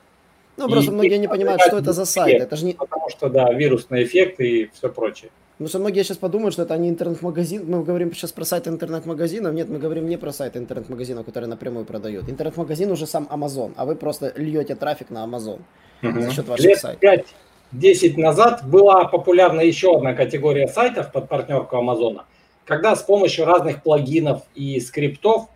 Ну, 0.60 0.68
просто 0.68 0.92
и, 0.92 0.94
многие 0.94 1.18
не 1.18 1.28
понимают, 1.28 1.62
что 1.62 1.78
это 1.78 1.94
за 1.94 2.06
сайт. 2.06 2.42
Это 2.42 2.56
же 2.58 2.66
не... 2.66 2.74
Потому 2.74 3.10
что, 3.10 3.30
да, 3.30 3.54
вирусный 3.54 4.04
эффект 4.04 4.42
и 4.42 4.70
все 4.74 4.90
прочее. 4.90 5.32
Потому 5.54 5.70
что 5.70 5.80
многие 5.80 6.04
сейчас 6.04 6.18
подумают, 6.18 6.54
что 6.54 6.64
это 6.64 6.78
не 6.78 6.90
интернет-магазин. 6.90 7.64
Мы 7.66 7.84
говорим 7.84 8.14
сейчас 8.14 8.32
про 8.34 8.44
сайт 8.46 8.68
интернет-магазинов. 8.68 9.54
Нет, 9.54 9.70
мы 9.70 9.80
говорим 9.80 10.08
не 10.08 10.18
про 10.18 10.34
сайт 10.34 10.58
интернет-магазинов, 10.58 11.26
которые 11.26 11.50
напрямую 11.50 11.86
продают. 11.86 12.30
Интернет-магазин 12.30 12.92
уже 12.92 13.08
сам 13.08 13.28
Amazon, 13.32 13.72
а 13.78 13.86
вы 13.86 13.96
просто 13.96 14.34
льете 14.36 14.76
трафик 14.76 15.10
на 15.10 15.26
Amazon 15.26 15.62
угу. 16.04 16.22
за 16.22 16.32
счет 16.32 16.48
ваших 16.48 16.66
Лет 16.66 16.80
сайтов. 16.80 17.26
5-10 17.74 18.18
назад 18.18 18.68
была 18.68 19.06
популярна 19.06 19.62
еще 19.62 19.96
одна 19.96 20.14
категория 20.14 20.68
сайтов 20.68 21.12
под 21.12 21.30
партнерку 21.30 21.78
Амазона, 21.78 22.26
когда 22.66 22.96
с 22.96 23.04
помощью 23.04 23.46
разных 23.46 23.82
плагинов 23.82 24.44
и 24.56 24.80
скриптов 24.82 25.48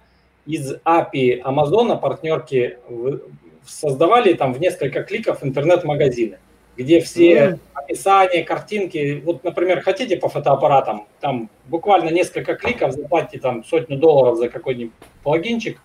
из 0.46 0.76
API 0.86 1.40
Амазона 1.44 1.96
партнерки 1.96 2.78
создавали 3.66 4.34
там 4.34 4.54
в 4.54 4.60
несколько 4.60 5.04
кликов 5.04 5.44
интернет-магазины, 5.44 6.38
где 6.78 7.00
все 7.00 7.34
mm. 7.34 7.60
описания, 7.74 8.44
картинки, 8.44 9.22
вот, 9.26 9.44
например, 9.44 9.82
хотите 9.82 10.18
по 10.18 10.30
фотоаппаратам, 10.30 11.08
там 11.20 11.50
буквально 11.66 12.10
несколько 12.10 12.56
кликов, 12.56 12.94
заплатите 12.94 13.40
там 13.40 13.64
сотню 13.64 13.98
долларов 13.98 14.38
за 14.38 14.50
какой-нибудь 14.50 14.94
плагинчик, 15.24 15.80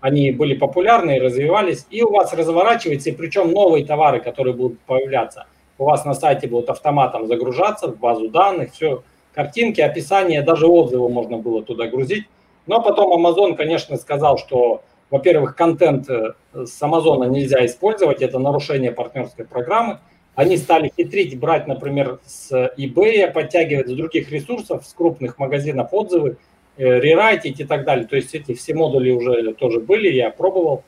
они 0.00 0.32
были 0.32 0.54
популярны 0.54 1.16
и 1.16 1.20
развивались, 1.20 1.86
и 1.90 2.02
у 2.02 2.10
вас 2.10 2.32
разворачивается, 2.32 3.10
и 3.10 3.14
причем 3.14 3.52
новые 3.52 3.84
товары, 3.84 4.20
которые 4.20 4.54
будут 4.54 4.80
появляться, 4.80 5.46
у 5.78 5.84
вас 5.84 6.04
на 6.04 6.14
сайте 6.14 6.46
будут 6.46 6.70
автоматом 6.70 7.26
загружаться 7.26 7.88
в 7.88 7.98
базу 7.98 8.28
данных, 8.28 8.72
все, 8.72 9.02
картинки, 9.34 9.80
описания, 9.80 10.42
даже 10.42 10.66
отзывы 10.66 11.08
можно 11.08 11.36
было 11.38 11.62
туда 11.62 11.86
грузить. 11.86 12.26
Но 12.66 12.82
потом 12.82 13.12
Amazon, 13.12 13.56
конечно, 13.56 13.96
сказал, 13.96 14.38
что 14.38 14.82
во-первых, 15.10 15.56
контент 15.56 16.08
э, 16.08 16.34
с 16.52 16.80
Амазона 16.82 17.24
нельзя 17.24 17.64
использовать, 17.66 18.22
это 18.22 18.38
нарушение 18.38 18.92
партнерской 18.92 19.44
программы. 19.44 19.98
Они 20.36 20.56
стали 20.56 20.92
хитрить, 20.96 21.38
брать, 21.38 21.66
например, 21.66 22.20
с 22.24 22.72
eBay, 22.78 23.30
подтягивать 23.32 23.88
с 23.88 23.92
других 23.92 24.30
ресурсов, 24.30 24.86
с 24.86 24.94
крупных 24.94 25.38
магазинов 25.38 25.88
отзывы, 25.92 26.36
э, 26.76 27.00
рерайтить 27.00 27.58
и 27.60 27.64
так 27.64 27.84
далее. 27.84 28.06
То 28.06 28.16
есть 28.16 28.34
эти 28.34 28.54
все 28.54 28.74
модули 28.74 29.10
уже 29.10 29.52
тоже 29.54 29.80
были, 29.80 30.08
я 30.08 30.30
пробовал. 30.30 30.84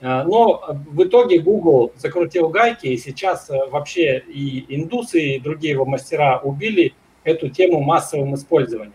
Э, 0.00 0.22
но 0.24 0.64
в 0.90 1.04
итоге 1.04 1.38
Google 1.38 1.92
закрутил 1.96 2.48
гайки, 2.48 2.86
и 2.86 2.96
сейчас 2.96 3.50
вообще 3.70 4.18
и 4.26 4.64
индусы, 4.74 5.20
и 5.20 5.40
другие 5.40 5.74
его 5.74 5.84
мастера 5.84 6.40
убили 6.42 6.94
эту 7.22 7.50
тему 7.50 7.80
массовым 7.80 8.34
использованием. 8.34 8.94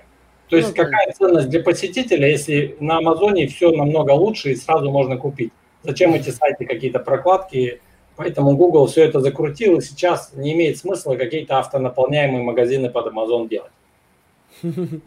То 0.50 0.58
есть 0.58 0.70
ну, 0.70 0.84
какая 0.84 1.12
ценность 1.14 1.50
для 1.50 1.62
посетителя, 1.64 2.30
если 2.30 2.76
на 2.80 2.98
Амазоне 2.98 3.48
все 3.48 3.72
намного 3.72 4.12
лучше 4.12 4.52
и 4.52 4.56
сразу 4.56 4.92
можно 4.92 5.18
купить? 5.18 5.52
Зачем 5.84 6.14
эти 6.14 6.30
сайты, 6.30 6.66
какие-то 6.66 7.00
прокладки? 7.00 7.82
Поэтому 8.16 8.56
Google 8.56 8.88
все 8.88 9.04
это 9.06 9.20
закрутил, 9.20 9.78
и 9.78 9.82
сейчас 9.82 10.32
не 10.34 10.54
имеет 10.54 10.78
смысла 10.78 11.16
какие-то 11.16 11.60
автонаполняемые 11.60 12.44
магазины 12.44 12.90
под 12.90 13.08
Amazon 13.08 13.48
делать. 13.48 13.72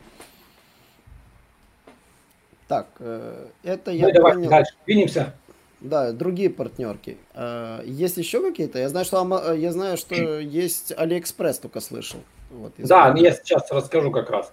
Так, 2.68 2.88
э, 2.98 3.46
это 3.62 3.92
я 3.92 4.08
ну, 4.08 4.22
понял. 4.22 4.50
дальше 4.50 4.72
двинемся. 4.86 5.34
Да, 5.80 6.10
другие 6.10 6.50
партнерки. 6.50 7.16
Э, 7.32 7.80
есть 7.84 8.16
еще 8.16 8.42
какие-то? 8.42 8.80
Я 8.80 8.88
знаю, 8.88 9.04
что 9.04 9.52
я 9.52 9.72
знаю, 9.72 9.96
что 9.96 10.14
есть 10.40 10.90
AliExpress, 10.90 11.60
только 11.62 11.78
слышал. 11.80 12.18
Вот, 12.50 12.72
да, 12.78 13.14
я 13.16 13.32
сейчас 13.32 13.70
расскажу 13.70 14.10
как 14.10 14.30
раз. 14.30 14.52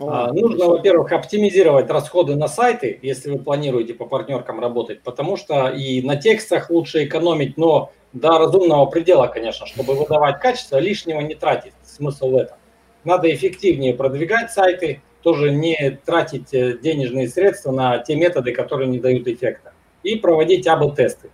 А, 0.00 0.32
нужно, 0.32 0.66
во-первых, 0.66 1.12
оптимизировать 1.12 1.90
расходы 1.90 2.36
на 2.36 2.46
сайты, 2.46 2.98
если 3.02 3.30
вы 3.30 3.38
планируете 3.38 3.94
по 3.94 4.04
партнеркам 4.04 4.60
работать, 4.60 5.02
потому 5.02 5.36
что 5.36 5.68
и 5.68 6.02
на 6.02 6.16
текстах 6.16 6.70
лучше 6.70 7.04
экономить, 7.04 7.56
но 7.56 7.92
до 8.12 8.38
разумного 8.38 8.86
предела, 8.86 9.26
конечно, 9.26 9.66
чтобы 9.66 9.94
выдавать 9.94 10.40
качество, 10.40 10.78
лишнего 10.78 11.20
не 11.20 11.34
тратить. 11.34 11.72
Смысл 11.84 12.30
в 12.30 12.36
этом. 12.36 12.58
Надо 13.04 13.32
эффективнее 13.32 13.94
продвигать 13.94 14.50
сайты, 14.52 15.02
тоже 15.22 15.50
не 15.50 15.98
тратить 16.04 16.52
э, 16.54 16.78
денежные 16.78 17.28
средства 17.28 17.72
на 17.72 17.98
те 17.98 18.14
методы, 18.16 18.52
которые 18.52 18.88
не 18.88 18.98
дают 18.98 19.26
эффекта. 19.26 19.72
И 20.02 20.16
проводить 20.16 20.66
АБ-тесты. 20.66 21.30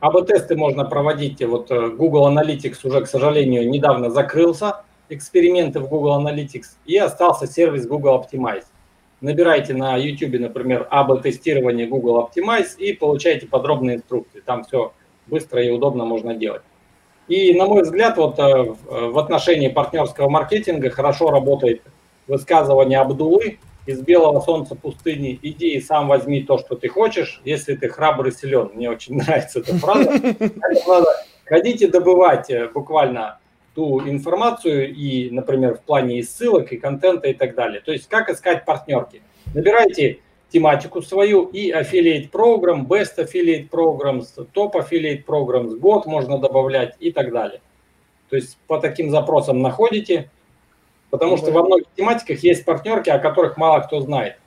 АБ-тесты 0.00 0.56
можно 0.56 0.84
проводить, 0.84 1.42
вот 1.42 1.70
э, 1.70 1.88
Google 1.90 2.28
Analytics 2.28 2.78
уже, 2.84 3.02
к 3.02 3.06
сожалению, 3.06 3.68
недавно 3.68 4.10
закрылся, 4.10 4.82
эксперименты 5.08 5.80
в 5.80 5.88
Google 5.88 6.20
Analytics, 6.20 6.76
и 6.84 6.96
остался 6.96 7.46
сервис 7.46 7.86
Google 7.86 8.22
Optimize. 8.22 8.64
Набирайте 9.20 9.72
на 9.74 9.96
YouTube, 9.96 10.38
например, 10.38 10.86
АБ-тестирование 10.90 11.86
Google 11.86 12.28
Optimize 12.28 12.76
и 12.78 12.92
получайте 12.92 13.46
подробные 13.46 13.96
инструкции. 13.96 14.40
Там 14.40 14.64
все 14.64 14.92
быстро 15.26 15.62
и 15.62 15.70
удобно 15.70 16.04
можно 16.04 16.34
делать. 16.34 16.62
И, 17.28 17.54
на 17.54 17.66
мой 17.66 17.82
взгляд, 17.82 18.16
вот 18.18 18.38
э, 18.38 18.42
в 18.42 19.18
отношении 19.18 19.68
партнерского 19.68 20.28
маркетинга 20.28 20.90
хорошо 20.90 21.30
работает 21.30 21.82
высказывание 22.28 23.00
Абдулы 23.00 23.58
из 23.86 24.00
белого 24.00 24.40
солнца 24.40 24.74
пустыни. 24.74 25.38
Иди 25.42 25.74
и 25.74 25.80
сам 25.80 26.08
возьми 26.08 26.42
то, 26.42 26.58
что 26.58 26.76
ты 26.76 26.88
хочешь, 26.88 27.40
если 27.44 27.74
ты 27.74 27.88
храбрый 27.88 28.32
силен. 28.32 28.70
Мне 28.74 28.90
очень 28.90 29.16
нравится 29.18 29.60
эта 29.60 29.74
фраза. 29.76 30.22
Ходите 31.46 31.88
добывать 31.88 32.50
э, 32.50 32.68
буквально 32.68 33.38
ту 33.76 34.00
информацию 34.00 34.92
и, 34.92 35.30
например, 35.30 35.76
в 35.76 35.82
плане 35.82 36.18
и 36.18 36.22
ссылок, 36.22 36.72
и 36.72 36.78
контента 36.78 37.28
и 37.28 37.34
так 37.34 37.54
далее. 37.54 37.82
То 37.84 37.92
есть 37.92 38.08
как 38.08 38.30
искать 38.30 38.64
партнерки. 38.64 39.20
Набирайте 39.54 40.20
тематику 40.48 41.02
свою 41.02 41.44
и 41.44 41.70
affiliate 41.70 42.30
программ, 42.30 42.86
best 42.86 43.18
affiliate 43.18 43.68
programs, 43.68 44.28
top 44.54 44.72
affiliate 44.72 45.24
programs, 45.26 45.76
год 45.76 46.06
можно 46.06 46.38
добавлять 46.38 46.96
и 47.00 47.12
так 47.12 47.30
далее. 47.32 47.60
То 48.30 48.36
есть 48.36 48.56
по 48.66 48.78
таким 48.78 49.10
запросам 49.10 49.60
находите, 49.60 50.30
потому 51.10 51.36
что 51.36 51.50
во 51.50 51.62
многих 51.62 51.86
тематиках 51.94 52.38
есть 52.40 52.64
партнерки, 52.64 53.10
о 53.10 53.18
которых 53.18 53.58
мало 53.58 53.80
кто 53.80 54.00
знает. 54.00 54.38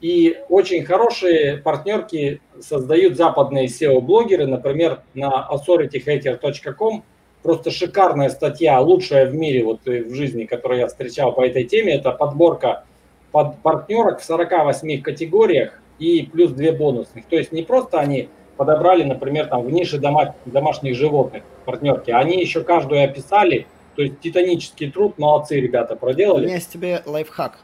И 0.00 0.38
очень 0.48 0.84
хорошие 0.84 1.58
партнерки 1.58 2.40
создают 2.60 3.16
западные 3.16 3.68
SEO-блогеры, 3.68 4.46
например, 4.46 5.02
на 5.14 5.48
authorityhacker.com. 5.48 7.04
Просто 7.42 7.70
шикарная 7.70 8.30
статья, 8.30 8.80
лучшая 8.80 9.26
в 9.26 9.34
мире 9.34 9.64
вот 9.64 9.80
в 9.84 10.14
жизни, 10.14 10.44
которую 10.44 10.80
я 10.80 10.86
встречал 10.86 11.32
по 11.32 11.44
этой 11.44 11.64
теме. 11.64 11.94
Это 11.94 12.12
подборка 12.12 12.84
под 13.32 13.58
партнерок 13.58 14.20
в 14.20 14.24
48 14.24 15.02
категориях 15.02 15.80
и 15.98 16.28
плюс 16.30 16.52
две 16.52 16.72
бонусных. 16.72 17.26
То 17.26 17.36
есть 17.36 17.52
не 17.52 17.62
просто 17.62 17.98
они 17.98 18.28
подобрали, 18.56 19.02
например, 19.02 19.46
там 19.46 19.64
в 19.64 19.72
нише 19.72 19.98
дома, 19.98 20.34
домашних 20.44 20.94
животных 20.94 21.42
партнерки, 21.64 22.10
они 22.10 22.40
еще 22.40 22.62
каждую 22.62 23.02
описали, 23.02 23.66
то 23.96 24.02
есть 24.02 24.20
титанический 24.20 24.90
труд, 24.90 25.18
молодцы 25.18 25.60
ребята 25.60 25.96
проделали. 25.96 26.44
У 26.44 26.46
меня 26.46 26.56
есть 26.56 26.72
тебе 26.72 27.02
лайфхак. 27.04 27.58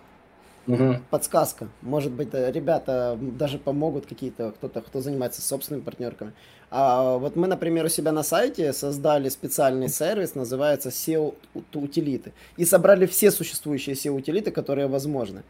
Угу. 0.69 0.97
Подсказка. 1.11 1.69
Может 1.81 2.13
быть, 2.13 2.29
э, 2.33 2.53
ребята 2.53 3.19
даже 3.21 3.59
помогут 3.59 4.05
какие-то, 4.07 4.53
кто-то, 4.53 4.83
кто 4.83 5.01
занимается 5.01 5.41
собственными 5.41 5.83
партнерками. 5.83 6.33
А 6.71 7.17
вот 7.17 7.37
мы, 7.37 7.47
например, 7.47 7.87
у 7.87 7.89
себя 7.89 8.13
на 8.13 8.23
сайте 8.23 8.75
создали 8.75 9.31
специальный 9.31 9.89
сервис, 9.89 10.35
называется 10.35 10.91
SEO 10.91 11.35
утилиты. 11.73 12.33
И 12.59 12.67
собрали 12.67 13.07
все 13.07 13.31
существующие 13.31 13.97
SEO 13.97 14.11
утилиты, 14.11 14.51
которые 14.51 14.89
возможны. 14.89 15.43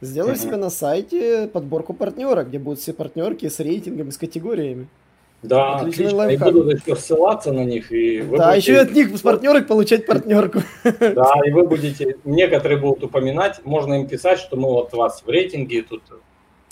Сделай 0.00 0.34
uh 0.34 0.36
себе 0.36 0.56
на 0.56 0.68
сайте 0.68 1.46
подборку 1.46 1.94
партнера, 1.94 2.42
где 2.42 2.58
будут 2.58 2.80
все 2.80 2.92
партнерки 2.92 3.48
с 3.48 3.60
рейтингами, 3.60 4.10
с 4.10 4.18
категориями. 4.18 4.88
Да, 5.46 5.76
Отличный 5.76 6.06
отлично. 6.06 6.18
Лайфхак. 6.18 6.48
И 6.48 6.52
буду 6.52 6.70
еще 6.70 6.96
ссылаться 6.96 7.52
на 7.52 7.64
них. 7.64 7.92
И 7.92 8.20
вы 8.20 8.38
да, 8.38 8.50
будете... 8.52 8.72
еще 8.72 8.80
от 8.80 8.92
них 8.92 9.16
с 9.16 9.20
партнерок 9.20 9.66
получать 9.66 10.06
партнерку. 10.06 10.62
Да, 10.84 11.32
и 11.44 11.50
вы 11.50 11.66
будете, 11.66 12.16
некоторые 12.24 12.78
будут 12.78 13.04
упоминать, 13.04 13.60
можно 13.64 13.94
им 13.94 14.06
писать, 14.06 14.38
что 14.38 14.56
мы 14.56 14.68
вот 14.68 14.92
вас 14.92 15.22
в 15.24 15.28
рейтинге 15.28 15.82
тут 15.82 16.02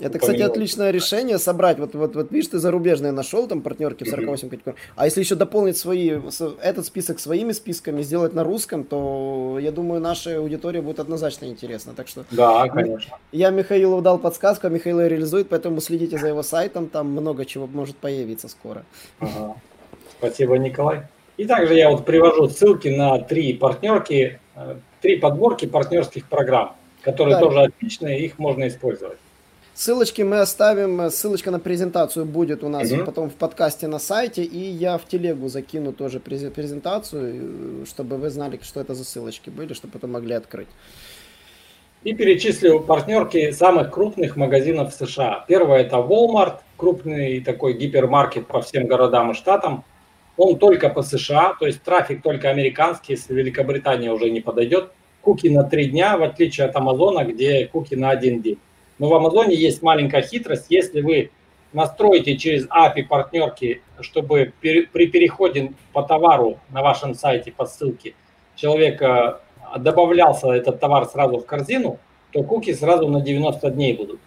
это, 0.00 0.18
кстати, 0.18 0.42
отличное 0.42 0.90
решение 0.90 1.38
собрать. 1.38 1.78
Вот, 1.78 1.94
вот, 1.94 2.16
вот 2.16 2.32
видишь, 2.32 2.48
ты 2.48 2.58
зарубежные 2.58 3.12
нашел, 3.12 3.46
там 3.46 3.62
партнерки 3.62 4.02
в 4.02 4.08
48 4.08 4.48
категорий. 4.48 4.76
А 4.96 5.04
если 5.04 5.20
еще 5.20 5.36
дополнить 5.36 5.76
свои, 5.76 6.18
этот 6.60 6.86
список 6.86 7.20
своими 7.20 7.52
списками, 7.52 8.02
сделать 8.02 8.34
на 8.34 8.42
русском, 8.42 8.82
то 8.82 9.58
я 9.60 9.70
думаю, 9.70 10.00
наша 10.00 10.38
аудитория 10.38 10.82
будет 10.82 10.98
однозначно 10.98 11.46
интересна. 11.46 11.92
Так 11.94 12.08
что 12.08 12.24
да, 12.32 12.68
конечно. 12.68 13.18
Я 13.30 13.50
Михаилу 13.50 14.00
дал 14.02 14.18
подсказку, 14.18 14.66
а 14.66 14.70
Михаил 14.70 15.00
ее 15.00 15.08
реализует, 15.08 15.48
поэтому 15.48 15.80
следите 15.80 16.18
за 16.18 16.26
его 16.28 16.42
сайтом, 16.42 16.88
там 16.88 17.10
много 17.12 17.44
чего 17.44 17.68
может 17.68 17.96
появиться 17.96 18.48
скоро. 18.48 18.84
Ага. 19.20 19.54
Спасибо, 20.18 20.58
Николай. 20.58 21.02
И 21.36 21.44
также 21.44 21.74
я 21.74 21.90
вот 21.90 22.04
привожу 22.04 22.48
ссылки 22.48 22.88
на 22.88 23.18
три 23.18 23.54
партнерки, 23.54 24.40
э, 24.56 24.76
три 25.00 25.16
подборки 25.18 25.66
партнерских 25.66 26.28
программ, 26.28 26.74
которые 27.02 27.36
да. 27.36 27.40
тоже 27.40 27.60
отличные, 27.62 28.24
их 28.24 28.38
можно 28.38 28.66
использовать. 28.66 29.18
Ссылочки 29.74 30.22
мы 30.22 30.38
оставим, 30.38 31.10
ссылочка 31.10 31.50
на 31.50 31.58
презентацию 31.58 32.24
будет 32.24 32.62
у 32.62 32.68
нас 32.68 32.92
угу. 32.92 33.04
потом 33.04 33.28
в 33.28 33.34
подкасте 33.34 33.88
на 33.88 33.98
сайте, 33.98 34.44
и 34.44 34.58
я 34.58 34.98
в 34.98 35.04
телегу 35.04 35.48
закину 35.48 35.92
тоже 35.92 36.20
презентацию, 36.20 37.84
чтобы 37.84 38.16
вы 38.16 38.30
знали, 38.30 38.60
что 38.62 38.80
это 38.80 38.94
за 38.94 39.04
ссылочки 39.04 39.50
были, 39.50 39.72
чтобы 39.72 39.94
потом 39.94 40.12
могли 40.12 40.34
открыть. 40.34 40.68
И 42.04 42.14
перечислю 42.14 42.80
партнерки 42.80 43.50
самых 43.50 43.90
крупных 43.90 44.36
магазинов 44.36 44.94
США. 44.94 45.44
Первое 45.48 45.80
это 45.80 45.96
Walmart, 45.96 46.60
крупный 46.76 47.40
такой 47.40 47.72
гипермаркет 47.72 48.46
по 48.46 48.60
всем 48.60 48.86
городам 48.86 49.32
и 49.32 49.34
штатам. 49.34 49.84
Он 50.36 50.56
только 50.56 50.88
по 50.88 51.02
США, 51.02 51.56
то 51.58 51.66
есть 51.66 51.82
трафик 51.82 52.22
только 52.22 52.48
американский, 52.48 53.14
если 53.14 53.34
Великобритания 53.34 54.12
уже 54.12 54.30
не 54.30 54.40
подойдет. 54.40 54.92
Куки 55.20 55.48
на 55.48 55.64
три 55.64 55.86
дня, 55.86 56.16
в 56.16 56.22
отличие 56.22 56.66
от 56.66 56.76
Амазона, 56.76 57.24
где 57.24 57.66
куки 57.66 57.96
на 57.96 58.10
один 58.10 58.40
день. 58.40 58.58
Но 58.98 59.08
в 59.08 59.14
Амазоне 59.14 59.54
есть 59.54 59.82
маленькая 59.82 60.22
хитрость. 60.22 60.66
Если 60.68 61.00
вы 61.00 61.30
настроите 61.72 62.36
через 62.36 62.66
API 62.68 63.04
партнерки, 63.04 63.82
чтобы 64.00 64.52
при 64.60 65.06
переходе 65.06 65.72
по 65.92 66.02
товару 66.02 66.58
на 66.70 66.82
вашем 66.82 67.14
сайте 67.14 67.52
по 67.52 67.66
ссылке 67.66 68.14
человек 68.56 69.02
э, 69.02 69.38
добавлялся 69.78 70.52
этот 70.52 70.80
товар 70.80 71.06
сразу 71.06 71.38
в 71.38 71.46
корзину, 71.46 71.98
то 72.32 72.42
куки 72.42 72.72
сразу 72.72 73.08
на 73.08 73.20
90 73.20 73.70
дней 73.70 73.94
будут. 73.94 74.20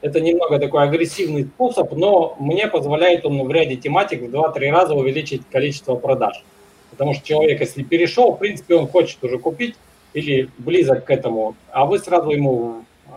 Это 0.00 0.20
немного 0.20 0.58
такой 0.58 0.82
агрессивный 0.82 1.44
способ, 1.44 1.92
но 1.92 2.36
мне 2.40 2.66
позволяет 2.66 3.24
он 3.24 3.46
в 3.46 3.50
ряде 3.52 3.76
тематик 3.76 4.22
в 4.22 4.34
2-3 4.34 4.70
раза 4.70 4.94
увеличить 4.94 5.42
количество 5.48 5.94
продаж. 5.94 6.42
Потому 6.90 7.14
что 7.14 7.26
человек, 7.26 7.60
если 7.60 7.84
перешел, 7.84 8.32
в 8.32 8.38
принципе, 8.38 8.74
он 8.74 8.88
хочет 8.88 9.22
уже 9.22 9.38
купить 9.38 9.76
или 10.12 10.50
близок 10.58 11.04
к 11.04 11.10
этому, 11.10 11.54
а 11.70 11.86
вы 11.86 11.98
сразу 12.00 12.30
ему 12.30 12.84
э, 13.06 13.10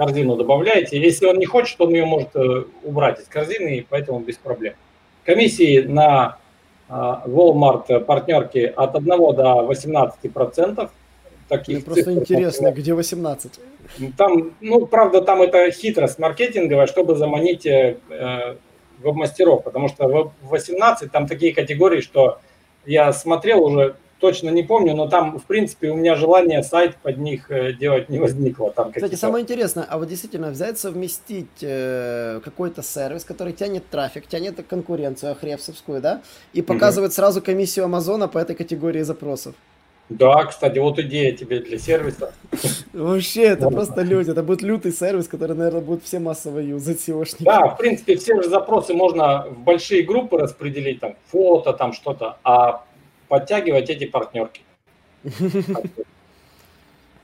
корзину 0.00 0.36
добавляете. 0.36 0.98
Если 0.98 1.26
он 1.26 1.36
не 1.36 1.44
хочет, 1.46 1.78
он 1.80 1.90
ее 1.92 2.06
может 2.06 2.34
э, 2.34 2.64
убрать 2.84 3.20
из 3.20 3.26
корзины, 3.26 3.76
и 3.76 3.86
поэтому 3.88 4.20
без 4.20 4.36
проблем. 4.38 4.74
Комиссии 5.24 5.80
на 5.80 6.38
э, 6.88 6.92
Walmart 6.92 8.00
партнерки 8.00 8.72
от 8.74 8.94
1 8.94 9.08
до 9.08 9.62
18 9.62 10.32
процентов. 10.32 10.90
Таких 11.48 11.76
Мне 11.76 11.84
просто 11.84 12.12
интересно, 12.14 12.72
где 12.72 12.94
18? 12.94 13.60
Там, 14.16 14.52
ну, 14.60 14.86
правда, 14.86 15.20
там 15.20 15.42
это 15.42 15.70
хитрость 15.70 16.18
маркетинговая, 16.18 16.86
чтобы 16.86 17.16
заманить 17.16 17.66
э, 17.66 17.96
э 18.08 18.56
веб-мастеров, 19.02 19.64
потому 19.64 19.88
что 19.88 20.06
в 20.42 20.48
18 20.50 21.10
там 21.10 21.26
такие 21.26 21.54
категории, 21.54 22.02
что 22.02 22.38
я 22.84 23.14
смотрел 23.14 23.64
уже 23.64 23.96
точно 24.20 24.50
не 24.50 24.62
помню, 24.62 24.94
но 24.94 25.08
там, 25.08 25.38
в 25.38 25.44
принципе, 25.44 25.90
у 25.90 25.96
меня 25.96 26.14
желание 26.14 26.62
сайт 26.62 26.96
под 26.96 27.18
них 27.18 27.50
э, 27.50 27.72
делать 27.72 28.08
не 28.08 28.18
возникло. 28.18 28.70
Там 28.70 28.92
Кстати, 28.92 29.14
самое 29.14 29.42
интересное, 29.42 29.84
а 29.88 29.98
вот 29.98 30.08
действительно 30.08 30.50
взять, 30.50 30.78
совместить 30.78 31.62
э, 31.62 32.40
какой-то 32.44 32.82
сервис, 32.82 33.24
который 33.24 33.52
тянет 33.52 33.88
трафик, 33.88 34.26
тянет 34.26 34.64
конкуренцию 34.66 35.32
охревсовскую, 35.32 36.00
да, 36.00 36.20
и 36.52 36.62
показывает 36.62 37.10
угу. 37.10 37.16
сразу 37.16 37.42
комиссию 37.42 37.86
Амазона 37.86 38.28
по 38.28 38.38
этой 38.38 38.54
категории 38.54 39.02
запросов. 39.02 39.54
Да, 40.10 40.44
кстати, 40.44 40.78
вот 40.78 40.98
идея 40.98 41.32
тебе 41.32 41.60
для 41.60 41.78
сервиса. 41.78 42.32
Вообще, 42.92 43.42
это 43.42 43.70
просто 43.70 44.02
люди. 44.02 44.30
Это 44.30 44.42
будет 44.42 44.60
лютый 44.60 44.92
сервис, 44.92 45.28
который, 45.28 45.56
наверное, 45.56 45.80
будет 45.80 46.02
все 46.02 46.18
массово 46.18 46.58
юзать 46.58 46.98
SEOшники. 46.98 47.44
Да, 47.44 47.68
в 47.68 47.78
принципе, 47.78 48.16
все 48.16 48.42
же 48.42 48.48
запросы 48.48 48.92
можно 48.92 49.46
в 49.48 49.60
большие 49.60 50.02
группы 50.02 50.36
распределить, 50.36 50.98
там, 50.98 51.14
фото, 51.28 51.72
там, 51.72 51.92
что-то. 51.92 52.38
А 52.42 52.84
подтягивать 53.30 53.88
эти 53.88 54.06
партнерки. 54.06 54.62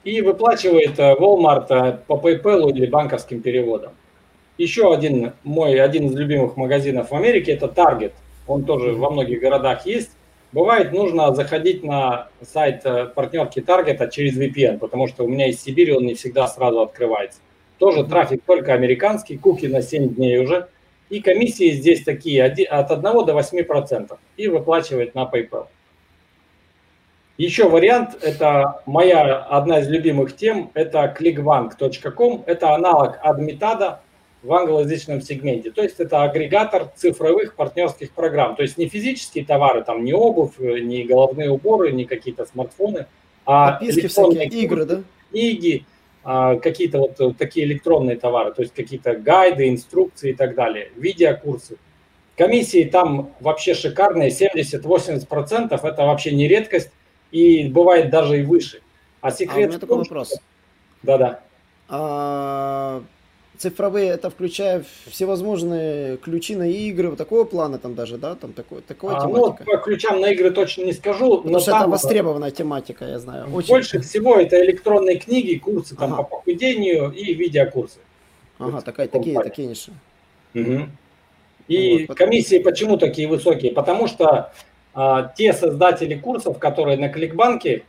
И 0.04 0.20
выплачивает 0.20 0.98
э, 1.00 1.16
Walmart 1.18 1.66
э, 1.68 1.98
по 2.06 2.14
PayPal 2.14 2.70
или 2.70 2.86
банковским 2.86 3.42
переводом. 3.42 3.92
Еще 4.56 4.94
один 4.94 5.32
мой, 5.42 5.80
один 5.80 6.06
из 6.06 6.14
любимых 6.14 6.56
магазинов 6.56 7.10
в 7.10 7.14
Америке, 7.14 7.52
это 7.54 7.66
Target. 7.66 8.12
Он 8.46 8.64
тоже 8.64 8.92
во 8.92 9.10
многих 9.10 9.40
городах 9.40 9.84
есть. 9.84 10.12
Бывает, 10.52 10.92
нужно 10.92 11.34
заходить 11.34 11.82
на 11.82 12.28
сайт 12.40 12.82
э, 12.84 13.06
партнерки 13.06 13.58
Target 13.58 14.08
через 14.10 14.38
VPN, 14.38 14.78
потому 14.78 15.08
что 15.08 15.24
у 15.24 15.28
меня 15.28 15.48
из 15.48 15.60
Сибири 15.60 15.92
он 15.92 16.06
не 16.06 16.14
всегда 16.14 16.46
сразу 16.46 16.82
открывается. 16.82 17.40
Тоже 17.78 18.04
трафик 18.04 18.42
только 18.46 18.74
американский, 18.74 19.36
куки 19.36 19.66
на 19.66 19.82
7 19.82 20.14
дней 20.14 20.38
уже. 20.38 20.68
И 21.10 21.20
комиссии 21.20 21.72
здесь 21.72 22.04
такие 22.04 22.44
от 22.44 22.90
1 22.92 23.02
до 23.02 23.32
8%. 23.32 24.18
И 24.36 24.46
выплачивает 24.46 25.16
на 25.16 25.24
PayPal. 25.24 25.66
Еще 27.38 27.68
вариант, 27.68 28.16
это 28.22 28.80
моя 28.86 29.36
одна 29.36 29.80
из 29.80 29.88
любимых 29.88 30.34
тем, 30.34 30.70
это 30.72 31.14
clickbank.com, 31.18 32.44
это 32.46 32.74
аналог 32.74 33.18
Admitada 33.22 33.98
в 34.42 34.52
англоязычном 34.54 35.20
сегменте. 35.20 35.70
То 35.70 35.82
есть 35.82 36.00
это 36.00 36.22
агрегатор 36.22 36.90
цифровых 36.96 37.54
партнерских 37.54 38.12
программ. 38.12 38.56
То 38.56 38.62
есть 38.62 38.78
не 38.78 38.88
физические 38.88 39.44
товары, 39.44 39.84
там 39.84 40.04
не 40.04 40.14
обувь, 40.14 40.58
не 40.58 41.04
головные 41.04 41.50
уборы, 41.50 41.92
не 41.92 42.06
какие-то 42.06 42.46
смартфоны, 42.46 43.06
а 43.44 43.72
Подписки 43.72 44.06
всякие, 44.06 44.62
игры, 44.62 44.84
да? 44.86 45.02
Книги, 45.30 45.84
а, 46.24 46.56
какие-то 46.56 46.98
вот 46.98 47.36
такие 47.36 47.66
электронные 47.66 48.16
товары, 48.16 48.52
то 48.52 48.62
есть 48.62 48.74
какие-то 48.74 49.14
гайды, 49.14 49.68
инструкции 49.68 50.30
и 50.30 50.34
так 50.34 50.54
далее, 50.54 50.90
видеокурсы. 50.96 51.76
Комиссии 52.36 52.84
там 52.84 53.34
вообще 53.40 53.74
шикарные, 53.74 54.30
70-80%, 54.30 55.84
это 55.84 56.06
вообще 56.06 56.32
не 56.32 56.48
редкость 56.48 56.90
и 57.36 57.68
бывает 57.68 58.10
даже 58.10 58.40
и 58.40 58.42
выше. 58.42 58.80
А 59.20 59.30
секрет... 59.30 59.56
А 59.56 59.58
у 59.58 59.68
меня 59.68 59.78
такой 59.78 59.98
вопрос. 59.98 60.34
Да-да. 61.02 61.40
А, 61.88 63.02
цифровые, 63.58 64.10
это 64.10 64.30
включая 64.30 64.84
всевозможные 65.06 66.16
ключи 66.16 66.56
на 66.56 66.68
игры, 66.68 67.10
вот 67.10 67.18
такого 67.18 67.44
плана 67.44 67.78
там 67.78 67.94
даже, 67.94 68.16
да, 68.16 68.34
там 68.34 68.52
такой, 68.52 68.80
такой 68.80 69.14
а, 69.14 69.20
тематика. 69.20 69.64
Ну, 69.66 69.72
по 69.72 69.78
ключам 69.78 70.20
на 70.20 70.30
игры 70.30 70.50
точно 70.50 70.84
не 70.84 70.92
скажу. 70.92 71.36
Потому 71.36 71.52
но 71.52 71.60
что 71.60 71.72
там, 71.72 71.82
это 71.82 71.90
востребованная 71.90 72.50
тематика, 72.50 73.04
я 73.04 73.18
знаю. 73.18 73.52
Очень. 73.52 73.68
Больше 73.68 74.00
всего 74.00 74.36
это 74.36 74.58
электронные 74.64 75.18
книги, 75.18 75.58
курсы 75.58 75.94
там 75.94 76.14
ага. 76.14 76.22
по 76.22 76.36
похудению 76.36 77.10
и 77.10 77.34
видеокурсы. 77.34 77.98
Ага, 78.58 78.70
вот, 78.70 78.84
такая, 78.84 79.08
такие, 79.08 79.38
такие 79.42 79.68
ниши. 79.68 79.92
Угу. 80.54 80.88
И 81.68 82.06
вот, 82.06 82.16
комиссии 82.16 82.58
почему 82.58 82.96
такие 82.96 83.28
высокие? 83.28 83.72
Потому 83.72 84.06
что 84.06 84.52
те 85.36 85.52
создатели 85.52 86.14
курсов, 86.14 86.58
которые 86.58 86.96
на 86.96 87.08
Кликбанке 87.08 87.82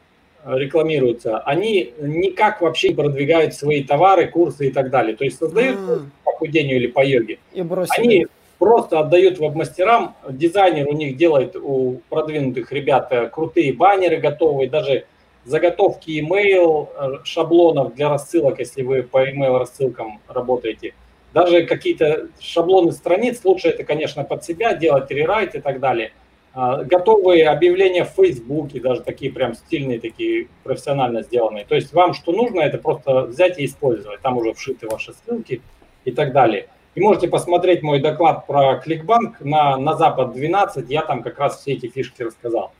рекламируются, 0.45 1.39
они 1.39 1.93
никак 1.99 2.61
вообще 2.61 2.89
не 2.89 2.95
продвигают 2.95 3.53
свои 3.53 3.83
товары, 3.83 4.27
курсы 4.27 4.67
и 4.67 4.71
так 4.71 4.89
далее. 4.89 5.15
То 5.15 5.23
есть 5.23 5.37
создают 5.37 5.77
А. 5.77 5.99
по 6.23 6.31
похудению 6.31 6.77
или 6.77 6.87
по 6.87 7.05
йоге. 7.05 7.39
И 7.53 7.61
бросили. 7.61 8.01
Они 8.01 8.27
просто 8.59 8.99
отдают 8.99 9.39
веб-мастерам, 9.39 10.15
дизайнер 10.29 10.87
у 10.87 10.93
них 10.93 11.17
делает, 11.17 11.55
у 11.55 12.01
продвинутых 12.09 12.71
ребят, 12.71 13.07
э, 13.11 13.27
крутые 13.29 13.73
баннеры 13.73 14.17
готовые, 14.17 14.69
даже 14.69 15.05
заготовки 15.45 16.11
email, 16.11 16.89
э, 16.95 17.23
шаблонов 17.23 17.95
для 17.95 18.09
рассылок, 18.09 18.59
если 18.59 18.83
вы 18.83 19.03
по 19.03 19.27
email 19.29 19.57
рассылкам 19.57 20.19
работаете. 20.27 20.93
Даже 21.33 21.65
какие-то 21.65 22.27
шаблоны 22.39 22.91
страниц, 22.91 23.41
лучше 23.43 23.69
это, 23.69 23.83
конечно, 23.83 24.23
под 24.23 24.43
себя 24.43 24.73
делать, 24.73 25.11
рерайт 25.11 25.55
и 25.55 25.59
так 25.59 25.79
далее. 25.79 26.11
А, 26.59 26.83
Готовые 26.83 27.49
объявления 27.49 28.03
в 28.03 28.09
Фейсбуке, 28.15 28.79
даже 28.79 29.01
такие 29.01 29.31
прям 29.31 29.53
стильные, 29.53 29.99
такие 29.99 30.47
профессионально 30.63 31.21
сделанные. 31.21 31.65
То 31.65 31.75
есть 31.75 31.93
вам 31.93 32.15
что 32.15 32.31
нужно, 32.31 32.61
это 32.61 32.79
просто 32.79 33.27
взять 33.27 33.59
и 33.59 33.65
использовать. 33.65 34.21
Там 34.21 34.37
уже 34.37 34.55
вшиты 34.55 34.87
ваши 34.87 35.13
ссылки 35.13 35.61
и 36.03 36.11
так 36.11 36.33
далее. 36.33 36.67
И 36.95 36.99
можете 36.99 37.27
посмотреть 37.27 37.83
мой 37.83 37.99
доклад 37.99 38.47
про 38.47 38.77
Кликбанк 38.77 39.39
на, 39.41 39.77
на 39.77 39.95
Запад 39.95 40.33
12, 40.33 40.89
я 40.89 41.03
там 41.03 41.21
как 41.21 41.37
раз 41.37 41.61
все 41.61 41.73
эти 41.73 41.89
фишки 41.89 42.23
рассказал. 42.23 42.71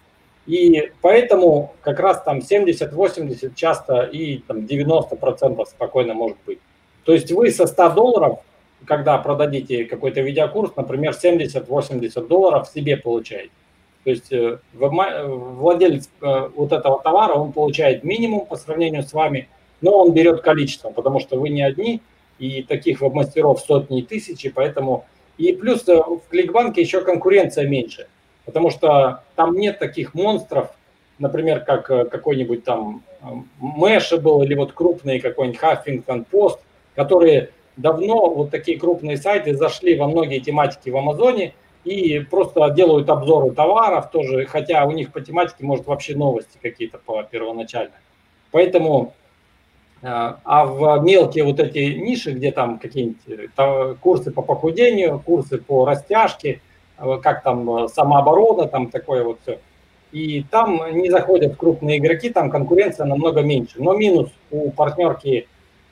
И 0.48 0.92
поэтому 1.04 1.76
как 1.82 2.00
раз 2.00 2.24
там 2.24 2.40
70-80 2.40 3.52
часто 3.54 4.02
и 4.02 4.40
там 4.40 4.62
90% 4.66 5.64
спокойно 5.68 6.16
может 6.16 6.38
быть. 6.48 6.58
То 7.04 7.14
есть 7.14 7.32
вы 7.32 7.52
со 7.52 7.68
100 7.68 7.90
долларов, 7.92 8.40
когда 8.86 9.20
продадите 9.20 9.86
какой-то 9.86 10.22
видеокурс, 10.22 10.76
например, 10.76 11.14
70-80 11.14 12.28
долларов 12.28 12.68
себе 12.74 12.98
получаете. 12.98 13.52
То 14.04 14.10
есть 14.10 14.32
э, 14.32 14.60
вебма- 14.74 15.26
владелец 15.26 16.10
э, 16.22 16.50
вот 16.56 16.72
этого 16.72 17.02
товара, 17.02 17.34
он 17.34 17.52
получает 17.52 18.04
минимум 18.04 18.46
по 18.46 18.56
сравнению 18.56 19.04
с 19.04 19.14
вами, 19.14 19.50
но 19.82 19.98
он 19.98 20.14
берет 20.14 20.42
количество, 20.42 20.90
потому 20.90 21.20
что 21.20 21.40
вы 21.40 21.50
не 21.50 21.62
одни, 21.62 22.02
и 22.40 22.62
таких 22.64 23.02
веб-мастеров 23.02 23.60
сотни 23.60 24.00
и 24.00 24.04
тысячи, 24.04 24.50
поэтому... 24.50 25.06
И 25.38 25.54
плюс 25.54 25.88
э, 25.88 25.96
в 25.96 26.22
Кликбанке 26.30 26.82
еще 26.82 27.02
конкуренция 27.02 27.68
меньше, 27.68 28.08
потому 28.46 28.70
что 28.70 29.24
там 29.36 29.56
нет 29.56 29.78
таких 29.78 30.14
монстров, 30.16 30.72
например, 31.20 31.60
как 31.60 31.92
э, 31.92 32.06
какой-нибудь 32.06 32.64
там 32.64 33.04
Mashable 33.62 34.44
или 34.46 34.56
вот 34.56 34.74
крупный 34.74 35.20
какой-нибудь 35.20 35.60
Huffington 35.62 36.26
Post, 36.32 36.60
которые 36.96 37.52
давно, 37.76 38.30
вот 38.30 38.50
такие 38.50 38.80
крупные 38.80 39.18
сайты, 39.18 39.56
зашли 39.56 39.96
во 39.96 40.08
многие 40.08 40.40
тематики 40.40 40.90
в 40.90 40.98
Амазоне 40.98 41.54
и 41.88 42.20
просто 42.20 42.70
делают 42.72 43.10
обзоры 43.10 43.52
товаров 43.52 44.12
тоже, 44.12 44.46
хотя 44.46 44.86
у 44.86 44.92
них 44.92 45.14
по 45.14 45.22
тематике, 45.22 45.64
может, 45.64 45.88
вообще 45.88 46.16
новости 46.16 46.58
какие-то 46.62 46.98
по 46.98 47.24
первоначально. 47.24 47.94
Поэтому, 48.52 49.14
э, 50.02 50.08
а 50.08 50.66
в 50.66 51.02
мелкие 51.02 51.46
вот 51.46 51.60
эти 51.62 51.98
ниши, 51.98 52.32
где 52.32 52.52
там 52.52 52.78
какие-нибудь 52.80 53.50
э, 53.56 53.96
курсы 54.02 54.32
по 54.32 54.42
похудению, 54.42 55.22
курсы 55.26 55.60
по 55.60 55.86
растяжке, 55.86 56.60
э, 56.98 57.18
как 57.24 57.44
там 57.44 57.86
э, 57.86 57.88
самооборона, 57.88 58.68
там 58.68 58.90
такое 58.90 59.24
вот 59.24 59.40
все, 59.44 59.60
и 60.12 60.44
там 60.52 60.82
не 60.92 61.10
заходят 61.10 61.56
крупные 61.56 62.00
игроки, 62.00 62.30
там 62.30 62.50
конкуренция 62.50 63.06
намного 63.06 63.44
меньше. 63.44 63.76
Но 63.78 63.94
минус 63.94 64.30
у 64.52 64.72
партнерки 64.72 65.48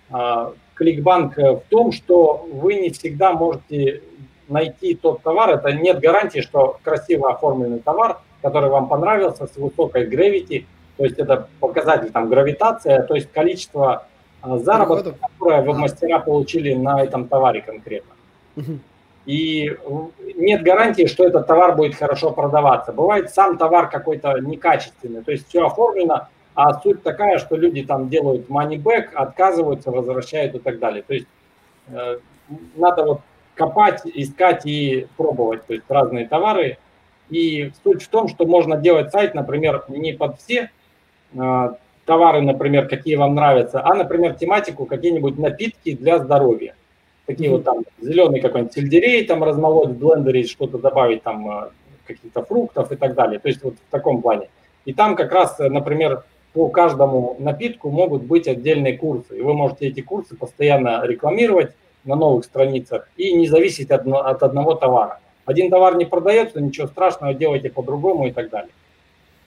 э, 0.10 0.52
Кликбанк 0.74 1.38
в 1.38 1.62
том, 1.70 1.94
что 1.94 2.46
вы 2.52 2.76
не 2.76 2.90
всегда 2.90 3.32
можете 3.32 4.02
найти 4.48 4.96
тот 4.96 5.22
товар. 5.22 5.52
Это 5.52 5.72
нет 5.74 6.00
гарантии, 6.00 6.40
что 6.40 6.78
красиво 6.84 7.32
оформленный 7.32 7.80
товар, 7.80 8.20
который 8.42 8.70
вам 8.70 8.88
понравился, 8.88 9.48
с 9.48 9.56
высокой 9.58 10.08
gravity, 10.08 10.66
то 10.98 11.04
есть 11.04 11.18
это 11.18 11.48
показатель 11.60 12.12
там 12.12 12.30
гравитация, 12.30 13.04
то 13.04 13.16
есть 13.16 13.32
количество 13.32 14.06
э, 14.44 14.58
заработка, 14.60 15.14
которое 15.14 15.62
веб-мастера 15.62 16.20
получили 16.20 16.74
на 16.74 17.04
этом 17.04 17.28
товаре 17.28 17.62
конкретно. 17.62 18.14
И 19.26 19.76
нет 20.36 20.62
гарантии, 20.62 21.08
что 21.08 21.26
этот 21.26 21.48
товар 21.48 21.76
будет 21.76 21.96
хорошо 21.96 22.32
продаваться. 22.32 22.94
Бывает 22.94 23.32
сам 23.32 23.58
товар 23.58 23.90
какой-то 23.90 24.38
некачественный, 24.40 25.24
то 25.24 25.32
есть 25.32 25.50
все 25.50 25.66
оформлено, 25.66 26.28
а 26.54 26.80
суть 26.80 27.02
такая, 27.04 27.40
что 27.40 27.56
люди 27.58 27.84
там 27.84 28.08
делают 28.08 28.48
money 28.48 28.78
back, 28.78 29.14
отказываются, 29.14 29.92
возвращают 29.92 30.56
и 30.56 30.60
так 30.60 30.80
далее. 30.80 31.02
То 31.02 31.14
есть 31.16 31.28
э, 31.88 32.20
надо 32.76 33.04
вот 33.04 33.22
копать, 33.56 34.02
искать 34.06 34.66
и 34.66 35.08
пробовать, 35.18 35.66
то 35.66 35.74
есть 35.74 35.86
разные 35.90 36.28
товары. 36.28 36.78
И 37.30 37.72
суть 37.84 38.04
в 38.04 38.08
том, 38.10 38.28
что 38.28 38.46
можно 38.46 38.78
делать 38.78 39.12
сайт, 39.12 39.34
например, 39.34 39.84
не 39.88 40.14
под 40.14 40.40
все 40.40 40.70
э, 41.34 41.70
товары, 42.06 42.42
например, 42.42 42.88
какие 42.88 43.16
вам 43.16 43.34
нравятся, 43.34 43.82
а, 43.84 43.96
например, 43.96 44.36
тематику 44.36 44.86
какие-нибудь 44.86 45.40
напитки 45.40 45.96
для 45.96 46.20
здоровья. 46.20 46.76
Такие 47.26 47.50
вот 47.50 47.64
там 47.64 47.84
зеленый 48.00 48.40
какой-нибудь 48.40 48.74
сельдерей, 48.74 49.26
там 49.26 49.44
размолоть 49.44 49.90
в 49.90 49.98
блендере, 49.98 50.44
что-то 50.44 50.78
добавить 50.78 51.24
там 51.24 51.50
э, 51.50 51.70
каких-то 52.06 52.44
фруктов 52.44 52.92
и 52.92 52.96
так 52.96 53.16
далее. 53.16 53.40
То 53.40 53.48
есть 53.48 53.64
вот 53.64 53.74
в 53.76 53.92
таком 53.92 54.22
плане. 54.22 54.50
И 54.86 54.94
там 54.94 55.16
как 55.16 55.32
раз, 55.32 55.58
например, 55.58 56.24
по 56.54 56.70
каждому 56.70 57.36
напитку 57.40 57.90
могут 57.90 58.24
быть 58.24 58.48
отдельные 58.48 58.96
курсы. 58.96 59.40
И 59.40 59.42
вы 59.42 59.56
можете 59.56 59.88
эти 59.88 60.02
курсы 60.02 60.36
постоянно 60.38 61.02
рекламировать 61.04 61.72
на 62.06 62.16
новых 62.16 62.46
страницах 62.46 63.08
и 63.18 63.34
не 63.34 63.48
зависеть 63.48 63.92
от, 63.92 64.08
от 64.08 64.44
одного 64.44 64.76
товара. 64.76 65.20
Один 65.46 65.70
товар 65.70 65.96
не 65.98 66.06
продается, 66.06 66.62
ничего 66.62 66.88
страшного, 66.88 67.34
делайте 67.34 67.70
по-другому 67.70 68.28
и 68.28 68.32
так 68.32 68.50
далее. 68.50 68.72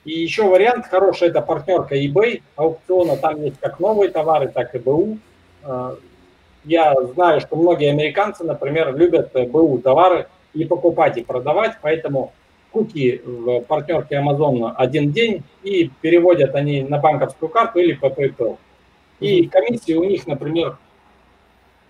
И 0.05 0.11
еще 0.11 0.43
вариант 0.43 0.85
хороший, 0.87 1.27
это 1.27 1.41
партнерка 1.41 1.95
eBay 1.95 2.41
аукциона. 2.55 3.17
Там 3.17 3.43
есть 3.43 3.59
как 3.59 3.79
новые 3.79 4.09
товары, 4.09 4.47
так 4.47 4.73
и 4.75 4.79
БУ. 4.79 5.17
Э, 5.63 5.95
Я 6.63 6.95
знаю, 7.13 7.41
что 7.41 7.55
многие 7.55 7.89
американцы, 7.89 8.43
например, 8.43 8.95
любят 8.95 9.31
БУ 9.33 9.79
товары 9.79 10.27
и 10.53 10.65
покупать, 10.65 11.17
и 11.17 11.23
продавать, 11.23 11.73
поэтому 11.81 12.31
куки 12.71 13.21
в 13.25 13.61
партнерке 13.61 14.15
Amazon 14.15 14.73
один 14.75 15.11
день, 15.11 15.43
и 15.63 15.89
переводят 16.01 16.55
они 16.55 16.81
на 16.83 16.97
банковскую 16.97 17.49
карту 17.49 17.79
или 17.79 17.93
по 17.93 18.07
PayPal. 18.07 18.57
И 19.19 19.47
комиссии 19.47 19.93
у 19.93 20.03
них, 20.03 20.27
например, 20.27 20.69
а, 20.69 20.88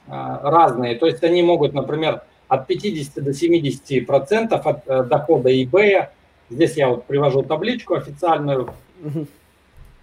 разные. 0.10 0.95
То 0.95 1.06
есть 1.06 1.24
они 1.24 1.43
могут, 1.43 1.74
например, 1.74 2.22
от 2.48 2.67
50 2.67 3.24
до 3.24 3.34
70 3.34 4.06
процентов 4.06 4.65
от 4.65 4.88
э, 4.88 5.04
дохода 5.04 5.50
eBay. 5.50 6.08
Здесь 6.50 6.76
я 6.76 6.89
вот 6.89 7.06
привожу 7.06 7.43
табличку 7.43 7.93
официальную, 7.93 8.74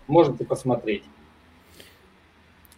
можете 0.06 0.44
посмотреть. 0.44 1.02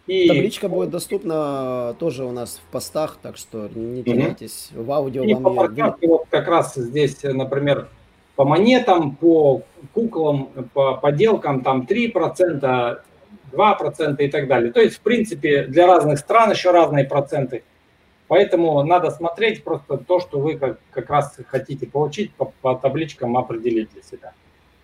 И 0.07 0.27
Табличка 0.27 0.69
будет 0.69 0.89
доступна 0.89 1.95
тоже 1.99 2.25
у 2.25 2.31
нас 2.31 2.59
в 2.63 2.71
постах, 2.71 3.19
так 3.21 3.37
что 3.37 3.69
не 3.75 4.03
теряйтесь. 4.03 4.69
В 4.73 4.91
аудио 4.91 5.23
И 5.23 5.35
вам 5.35 5.43
по 5.43 5.53
партнерке 5.53 6.07
вот 6.07 6.25
как 6.31 6.47
раз 6.47 6.73
здесь, 6.73 7.21
например, 7.21 7.89
по 8.35 8.43
монетам, 8.43 9.15
по 9.15 9.61
куклам, 9.93 10.49
по 10.73 10.95
поделкам 10.95 11.61
там 11.61 11.85
3%, 11.87 12.99
2% 13.51 14.15
и 14.17 14.27
так 14.29 14.47
далее. 14.47 14.71
То 14.71 14.81
есть, 14.81 14.97
в 14.97 15.01
принципе, 15.01 15.63
для 15.63 15.87
разных 15.87 16.19
стран 16.19 16.51
еще 16.51 16.71
разные 16.71 17.05
проценты. 17.05 17.63
Поэтому 18.27 18.83
надо 18.83 19.09
смотреть 19.09 19.63
просто 19.63 19.97
то, 19.97 20.19
что 20.19 20.39
вы 20.39 20.57
как, 20.57 20.79
как 20.91 21.09
раз 21.09 21.35
хотите 21.47 21.87
получить, 21.87 22.31
по, 22.33 22.53
по 22.61 22.75
табличкам 22.75 23.37
определить 23.37 23.91
для 23.91 24.03
себя. 24.03 24.33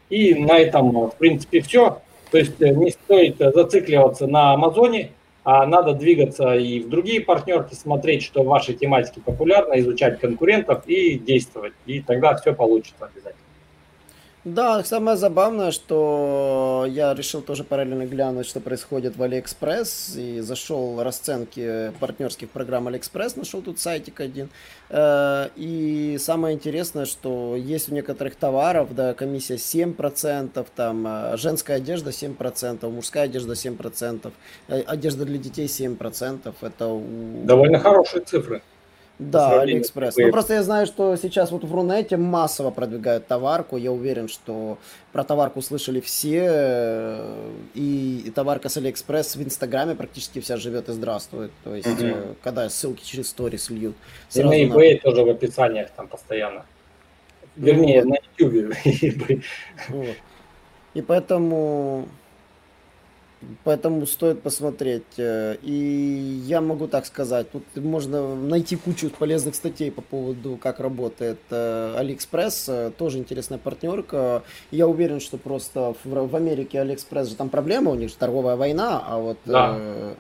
И 0.10 0.34
на 0.34 0.58
этом, 0.58 1.10
в 1.10 1.16
принципе, 1.16 1.62
все. 1.62 2.02
То 2.32 2.40
есть 2.40 2.60
э, 2.60 2.70
не 2.70 2.92
стоит 2.92 3.38
зацикливаться 3.38 4.26
на 4.26 4.54
Амазоне, 4.54 5.12
а 5.44 5.68
надо 5.68 5.94
двигаться 5.94 6.56
и 6.56 6.80
в 6.80 6.90
другие 6.90 7.22
партнерки, 7.22 7.76
смотреть, 7.76 8.24
что 8.24 8.42
в 8.42 8.48
вашей 8.48 8.74
тематике 8.74 9.22
популярно, 9.22 9.80
изучать 9.80 10.20
конкурентов 10.20 10.84
и 10.88 11.20
действовать. 11.20 11.74
И 11.86 12.02
тогда 12.02 12.36
все 12.36 12.52
получится 12.52 13.06
обязательно. 13.06 13.45
Да, 14.46 14.84
самое 14.84 15.18
забавное, 15.18 15.72
что 15.72 16.86
я 16.88 17.16
решил 17.16 17.42
тоже 17.42 17.64
параллельно 17.64 18.06
глянуть, 18.06 18.46
что 18.46 18.60
происходит 18.60 19.18
в 19.18 19.24
Алиэкспресс, 19.24 20.16
и 20.16 20.40
зашел 20.40 21.02
расценки 21.02 21.92
партнерских 22.00 22.52
программ 22.52 22.88
Алиэкспресс, 22.88 23.38
нашел 23.38 23.64
тут 23.64 23.80
сайтик 23.80 24.20
один. 24.20 24.50
Э, 24.90 25.50
И 25.56 26.18
самое 26.20 26.56
интересное, 26.56 27.06
что 27.06 27.56
есть 27.56 27.92
у 27.92 27.96
некоторых 27.96 28.36
товаров, 28.36 28.94
да, 28.94 29.16
комиссия 29.16 29.56
7%, 29.56 30.64
там 30.76 31.08
э, 31.08 31.38
женская 31.38 31.78
одежда 31.78 32.12
7%, 32.12 32.88
мужская 32.92 33.24
одежда 33.24 33.54
7%, 33.54 34.32
э, 34.68 34.82
одежда 34.82 35.26
для 35.26 35.40
детей 35.40 35.66
7%, 35.66 36.54
это 36.62 36.88
у... 36.88 37.44
Довольно 37.46 37.80
хорошие 37.80 38.24
цифры. 38.24 38.62
Да, 39.18 39.62
Алиэкспресс. 39.62 40.18
Ну, 40.18 40.30
просто 40.32 40.56
я 40.56 40.64
знаю, 40.64 40.86
что 40.86 41.16
сейчас 41.16 41.52
вот 41.52 41.64
в 41.64 41.74
Рунете 41.74 42.18
массово 42.18 42.70
продвигают 42.70 43.28
товарку. 43.28 43.78
Я 43.78 43.94
уверен, 43.94 44.28
что 44.28 44.78
про 45.14 45.24
товарку 45.24 45.62
слышали 45.62 46.02
все. 46.02 47.22
И, 47.74 48.24
и 48.26 48.32
товарка 48.32 48.68
с 48.68 48.76
Алиэкспресс 48.76 49.38
в 49.38 49.42
Инстаграме 49.44 49.96
практически 49.96 50.42
вся 50.42 50.58
живет 50.58 50.90
и 50.90 50.92
здравствует. 50.92 51.52
То 51.64 51.76
есть, 51.76 51.88
э, 51.88 52.34
когда 52.44 52.68
ссылки 52.70 53.06
через 53.06 53.30
stories 53.30 53.70
льют. 53.70 53.96
И 54.34 54.44
на 54.44 54.50
на- 54.50 54.64
eBay 54.64 55.00
тоже 55.00 55.24
в 55.24 55.30
описаниях 55.30 55.92
там 55.92 56.08
постоянно. 56.10 56.66
Вернее, 57.56 58.04
на 58.04 58.18
YouTube. 58.38 58.76
Вот. 59.90 60.16
И 60.94 61.02
поэтому 61.02 62.10
Поэтому 63.64 64.06
стоит 64.06 64.42
посмотреть. 64.42 65.04
Э, 65.18 65.56
и 65.62 66.42
я 66.46 66.62
могу 66.62 66.88
так 66.88 67.06
сказать, 67.06 67.52
тут 67.52 67.64
можно 67.76 68.36
найти 68.36 68.76
кучу 68.76 69.10
полезных 69.10 69.56
статей 69.56 69.92
по 69.92 70.02
поводу, 70.02 70.58
как 70.62 70.80
работает 70.80 71.40
Алиэкспресс. 71.50 72.66
Э, 72.70 72.92
тоже 72.98 73.18
интересная 73.18 73.58
партнерка. 73.58 74.44
Я 74.72 74.88
уверен, 74.88 75.20
что 75.20 75.38
просто 75.38 75.96
в 76.04 76.36
Америке 76.36 76.82
Алиэкспресс 76.82 77.30
же 77.30 77.36
там 77.36 77.50
проблема, 77.50 77.92
у 77.92 77.96
них 77.96 78.10
же 78.10 78.16
торговая 78.16 78.56
война, 78.56 79.04
а 79.06 79.18
вот 79.18 79.38
да. 79.46 80.16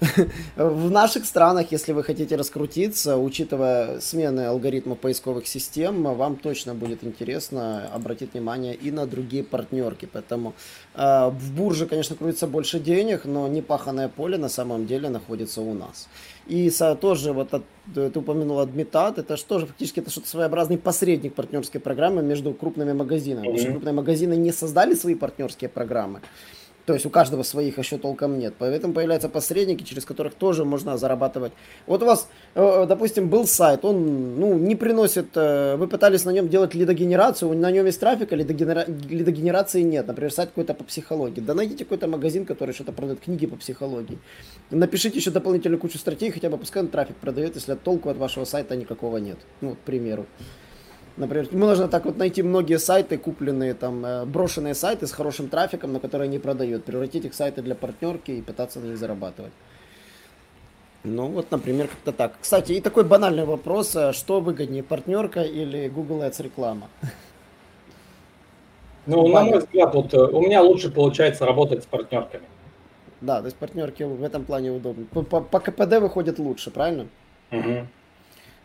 В 0.56 0.90
наших 0.90 1.24
странах, 1.24 1.72
если 1.72 1.92
вы 1.92 2.04
хотите 2.04 2.36
раскрутиться, 2.36 3.16
учитывая 3.16 4.00
смены 4.00 4.46
алгоритмов 4.46 4.98
поисковых 4.98 5.46
систем, 5.46 6.02
вам 6.02 6.36
точно 6.36 6.74
будет 6.74 7.02
интересно 7.02 7.88
обратить 7.94 8.34
внимание 8.34 8.74
и 8.74 8.90
на 8.90 9.06
другие 9.06 9.42
партнерки. 9.42 10.08
Поэтому 10.12 10.54
э, 10.94 11.28
в 11.28 11.52
бурже, 11.52 11.86
конечно, 11.86 12.14
крутится 12.14 12.46
больше 12.46 12.78
денег, 12.78 13.24
но 13.24 13.48
непаханное 13.48 14.08
поле 14.08 14.36
на 14.36 14.48
самом 14.48 14.86
деле 14.86 15.08
находится 15.08 15.62
у 15.62 15.72
нас. 15.72 16.08
И 16.46 16.70
со, 16.70 16.94
тоже 16.94 17.32
вот 17.32 17.54
от, 17.54 17.64
ты 17.94 18.18
упомянул 18.18 18.60
Admitad, 18.60 19.18
это 19.18 19.36
что 19.36 19.58
же 19.58 19.66
фактически 19.66 20.00
это 20.00 20.10
что-то 20.10 20.28
своеобразный 20.28 20.78
посредник 20.78 21.34
партнерской 21.34 21.80
программы 21.80 22.22
между 22.22 22.52
крупными 22.52 22.92
магазинами. 22.92 23.46
Mm-hmm. 23.46 23.50
Потому 23.50 23.62
что 23.62 23.70
крупные 23.70 23.94
магазины 23.94 24.36
не 24.36 24.52
создали 24.52 24.94
свои 24.94 25.14
партнерские 25.14 25.70
программы. 25.70 26.20
То 26.86 26.94
есть 26.94 27.04
у 27.04 27.10
каждого 27.10 27.42
своих 27.42 27.78
еще 27.78 27.98
толком 27.98 28.38
нет. 28.38 28.54
Поэтому 28.58 28.94
появляются 28.94 29.28
посредники, 29.28 29.82
через 29.82 30.04
которых 30.04 30.34
тоже 30.34 30.64
можно 30.64 30.96
зарабатывать. 30.96 31.52
Вот 31.86 32.02
у 32.02 32.06
вас, 32.06 32.28
э, 32.54 32.86
допустим, 32.88 33.28
был 33.28 33.46
сайт, 33.46 33.84
он 33.84 34.38
ну, 34.38 34.54
не 34.54 34.76
приносит... 34.76 35.30
Э, 35.34 35.74
вы 35.76 35.88
пытались 35.88 36.24
на 36.24 36.30
нем 36.30 36.48
делать 36.48 36.74
лидогенерацию, 36.74 37.52
на 37.58 37.72
нем 37.72 37.86
есть 37.86 37.98
трафик, 37.98 38.32
а 38.32 38.36
лидогенера... 38.36 38.84
лидогенерации 38.86 39.82
нет. 39.82 40.06
Например, 40.06 40.32
сайт 40.32 40.50
какой-то 40.50 40.74
по 40.74 40.84
психологии. 40.84 41.40
Да 41.40 41.54
найдите 41.54 41.84
какой-то 41.84 42.06
магазин, 42.06 42.46
который 42.46 42.72
что-то 42.72 42.92
продает 42.92 43.18
книги 43.18 43.46
по 43.46 43.56
психологии. 43.56 44.18
Напишите 44.70 45.18
еще 45.18 45.32
дополнительную 45.32 45.80
кучу 45.80 45.98
статей, 45.98 46.30
хотя 46.30 46.50
бы 46.50 46.56
пускай 46.56 46.84
он 46.84 46.88
трафик 46.88 47.16
продает, 47.16 47.56
если 47.56 47.74
толку 47.74 48.10
от 48.10 48.16
вашего 48.16 48.44
сайта 48.44 48.76
никакого 48.76 49.16
нет. 49.16 49.38
Ну, 49.60 49.74
к 49.74 49.78
примеру. 49.78 50.26
Например, 51.16 51.48
можно 51.52 51.88
так 51.88 52.04
вот 52.04 52.18
найти 52.18 52.42
многие 52.42 52.78
сайты, 52.78 53.16
купленные 53.16 53.72
там, 53.72 54.04
э, 54.04 54.24
брошенные 54.26 54.74
сайты 54.74 55.06
с 55.06 55.12
хорошим 55.12 55.48
трафиком, 55.48 55.92
но 55.92 56.00
которые 56.00 56.28
не 56.28 56.38
продают, 56.38 56.84
превратить 56.84 57.24
их 57.24 57.32
в 57.32 57.34
сайты 57.34 57.62
для 57.62 57.74
партнерки 57.74 58.32
и 58.32 58.42
пытаться 58.42 58.80
на 58.80 58.86
них 58.86 58.98
зарабатывать. 58.98 59.52
Ну 61.04 61.28
вот, 61.28 61.50
например, 61.50 61.88
как-то 61.88 62.12
так. 62.12 62.34
Кстати, 62.40 62.72
и 62.72 62.80
такой 62.80 63.04
банальный 63.04 63.46
вопрос, 63.46 63.96
э, 63.96 64.12
что 64.12 64.40
выгоднее, 64.40 64.82
партнерка 64.82 65.42
или 65.42 65.88
Google 65.88 66.22
Ads 66.22 66.42
реклама? 66.42 66.88
Ну, 69.08 69.28
на 69.28 69.44
мой 69.44 69.58
взгляд, 69.58 69.94
вот 69.94 70.12
э, 70.14 70.18
у 70.18 70.40
меня 70.40 70.62
лучше 70.62 70.90
получается 70.90 71.46
работать 71.46 71.84
с 71.84 71.86
партнерками. 71.86 72.42
Да, 73.20 73.38
то 73.38 73.44
есть 73.44 73.56
партнерки 73.56 74.02
в 74.02 74.20
этом 74.24 74.44
плане 74.44 74.72
удобны. 74.72 75.04
По, 75.04 75.22
по, 75.22 75.40
по 75.40 75.60
КПД 75.60 76.00
выходит 76.00 76.40
лучше, 76.40 76.72
правильно? 76.72 77.06
Угу. 77.52 77.86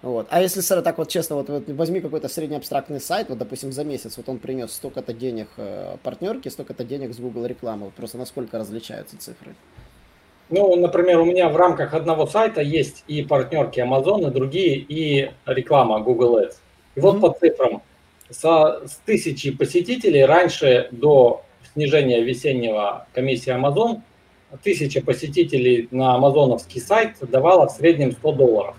Вот. 0.02 0.28
А 0.32 0.42
если 0.42 0.62
так 0.82 0.98
вот 0.98 1.10
честно, 1.10 1.36
вот, 1.36 1.50
вот 1.50 1.70
возьми 1.70 2.02
какой-то 2.02 2.28
средний 2.28 2.58
абстрактный 2.58 3.00
сайт, 3.00 3.30
вот, 3.30 3.38
допустим, 3.38 3.72
за 3.72 3.84
месяц, 3.84 4.18
вот 4.18 4.30
он 4.30 4.40
принес 4.40 4.72
столько-то 4.72 5.14
денег 5.14 5.48
э, 5.58 5.98
партнерке, 6.02 6.50
столько-то 6.50 6.84
денег 6.84 7.14
с 7.14 7.20
Google 7.20 7.46
рекламы, 7.46 7.86
вот 7.86 7.94
просто 7.94 8.18
насколько 8.18 8.58
различаются 8.58 9.18
цифры? 9.20 9.54
Ну, 10.50 10.76
например, 10.76 11.20
у 11.20 11.26
меня 11.26 11.50
в 11.50 11.56
рамках 11.56 11.94
одного 11.94 12.26
сайта 12.26 12.62
есть 12.62 13.04
и 13.08 13.22
партнерки 13.22 13.80
Amazon, 13.80 14.28
и 14.28 14.34
другие, 14.34 14.76
и 14.78 15.32
реклама 15.46 16.00
Google 16.00 16.40
Ads. 16.40 16.56
И 16.96 17.00
вот 17.00 17.18
mm-hmm. 17.18 17.22
по 17.22 17.40
цифрам. 17.40 17.82
Со, 18.30 18.88
с 18.88 18.96
тысячи 19.06 19.52
посетителей 19.52 20.26
раньше 20.26 20.88
до 20.92 21.44
снижения 21.74 22.22
весеннего 22.22 23.06
комиссии 23.14 23.54
Amazon, 23.54 24.02
тысяча 24.64 25.02
посетителей 25.02 25.88
на 25.92 26.16
амазоновский 26.16 26.82
сайт 26.82 27.18
давала 27.22 27.68
в 27.68 27.72
среднем 27.72 28.14
100 28.14 28.32
долларов 28.34 28.76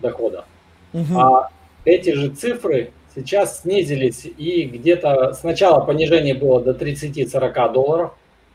дохода. 0.00 0.44
Угу. 0.92 1.18
А 1.18 1.48
эти 1.84 2.10
же 2.10 2.30
цифры 2.30 2.92
сейчас 3.14 3.62
снизились, 3.62 4.24
и 4.24 4.64
где-то 4.64 5.32
сначала 5.32 5.80
понижение 5.84 6.34
было 6.34 6.60
до 6.60 6.72
30-40 6.72 7.72
долларов, 7.72 8.12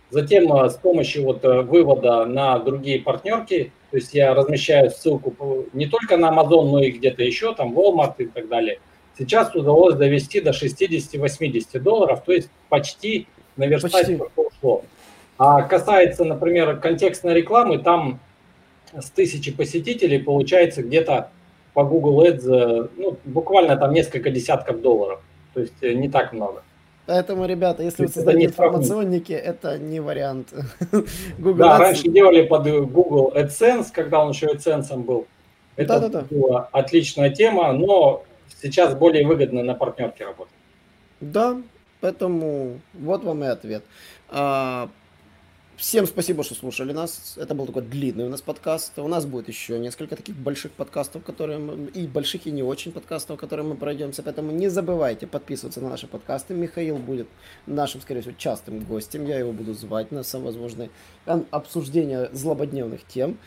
затем 0.10 0.54
э, 0.54 0.70
с 0.70 0.76
помощью 0.76 1.24
вот 1.24 1.44
э, 1.44 1.62
вывода 1.62 2.26
на 2.26 2.60
другие 2.60 3.00
партнерки, 3.00 3.72
то 3.92 3.98
есть 3.98 4.14
я 4.14 4.34
размещаю 4.34 4.90
ссылку 4.92 5.66
не 5.74 5.88
только 5.88 6.18
на 6.18 6.30
Amazon, 6.30 6.72
но 6.72 6.84
и 6.84 6.92
где-то 6.92 7.24
еще, 7.24 7.54
там 7.54 7.78
Walmart 7.78 8.16
и 8.20 8.26
так 8.26 8.48
далее, 8.48 8.80
сейчас 9.18 9.54
удалось 9.56 9.96
довести 9.96 10.40
до 10.40 10.52
60-80 10.52 11.80
долларов, 11.80 12.24
то 12.26 12.32
есть 12.32 12.50
почти 12.70 13.28
наверстать, 13.58 14.18
почти. 14.18 14.20
ушло. 14.36 14.84
А 15.38 15.64
касается, 15.64 16.24
например, 16.24 16.78
контекстной 16.78 17.34
рекламы, 17.34 17.80
там 17.80 18.20
с 19.00 19.10
тысячи 19.10 19.52
посетителей 19.52 20.20
получается 20.20 20.84
где-то 20.84 21.30
по 21.74 21.84
Google 21.84 22.26
Ads, 22.26 22.92
ну, 22.98 23.18
буквально 23.26 23.78
там 23.78 23.94
несколько 23.94 24.30
десятков 24.30 24.82
долларов. 24.82 25.22
То 25.54 25.62
есть 25.62 25.74
э, 25.82 25.94
не 25.94 26.10
так 26.10 26.34
много. 26.34 26.64
Поэтому, 27.06 27.46
ребята, 27.46 27.84
если 27.84 28.04
вы 28.04 28.10
создаете 28.10 28.46
информационники, 28.46 29.34
это 29.34 29.78
не 29.78 30.00
вариант. 30.00 30.54
Google 31.38 31.58
да, 31.58 31.76
Ads... 31.76 31.80
раньше 31.80 32.08
делали 32.10 32.44
под 32.44 32.64
Google 32.92 33.34
AdSense, 33.36 33.88
когда 33.92 34.24
он 34.24 34.32
еще 34.32 34.48
AdSense 34.48 34.96
был. 34.98 35.28
Это 35.76 36.00
да, 36.00 36.08
да, 36.08 36.22
да. 36.22 36.26
была 36.30 36.70
отличная 36.72 37.32
тема, 37.32 37.74
но 37.74 38.24
сейчас 38.62 38.96
более 38.96 39.26
выгодно 39.26 39.64
на 39.64 39.74
партнерке 39.74 40.26
работать. 40.26 40.54
Да, 41.20 41.58
поэтому 42.00 42.80
вот 42.94 43.24
вам 43.24 43.44
и 43.44 43.48
ответ. 43.48 43.84
Всем 45.84 46.08
спасибо, 46.08 46.46
что 46.46 46.56
слушали 46.56 46.94
нас. 46.94 47.34
Это 47.36 47.54
был 47.54 47.66
такой 47.66 47.82
длинный 47.82 48.26
у 48.26 48.30
нас 48.30 48.42
подкаст. 48.42 48.98
У 49.00 49.08
нас 49.10 49.26
будет 49.26 49.50
еще 49.50 49.78
несколько 49.78 50.16
таких 50.16 50.34
больших 50.34 50.72
подкастов, 50.72 51.26
которые 51.26 51.60
мы, 51.60 51.90
и 51.90 52.08
больших, 52.08 52.48
и 52.48 52.52
не 52.52 52.64
очень 52.64 52.94
подкастов, 52.94 53.38
которые 53.38 53.68
мы 53.68 53.76
пройдемся. 53.76 54.24
Поэтому 54.24 54.54
не 54.54 54.70
забывайте 54.70 55.28
подписываться 55.28 55.82
на 55.82 55.90
наши 55.90 56.08
подкасты. 56.08 56.54
Михаил 56.54 57.00
будет 57.00 57.28
нашим, 57.66 58.00
скорее 58.00 58.22
всего, 58.22 58.34
частым 58.38 58.80
гостем. 58.86 59.26
Я 59.26 59.38
его 59.38 59.52
буду 59.52 59.74
звать 59.74 60.10
на 60.14 60.24
всевозможные 60.24 60.90
обсуждения 61.52 62.30
злободневных 62.32 63.06
тем. 63.06 63.38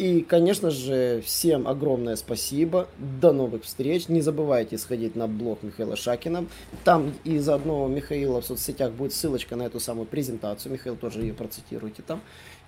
И, 0.00 0.22
конечно 0.22 0.70
же, 0.70 1.20
всем 1.20 1.68
огромное 1.68 2.16
спасибо. 2.16 2.88
До 2.96 3.32
новых 3.34 3.64
встреч. 3.64 4.08
Не 4.08 4.22
забывайте 4.22 4.78
сходить 4.78 5.14
на 5.14 5.28
блог 5.28 5.62
Михаила 5.62 5.94
Шакина. 5.94 6.46
Там 6.84 7.12
и 7.22 7.36
заодно 7.36 7.86
Михаила 7.86 8.40
в 8.40 8.46
соцсетях 8.46 8.92
будет 8.92 9.12
ссылочка 9.12 9.56
на 9.56 9.64
эту 9.64 9.78
самую 9.78 10.06
презентацию. 10.06 10.72
Михаил 10.72 10.96
тоже 10.96 11.20
ее 11.20 11.34
процитируйте 11.34 12.00
там. 12.00 12.22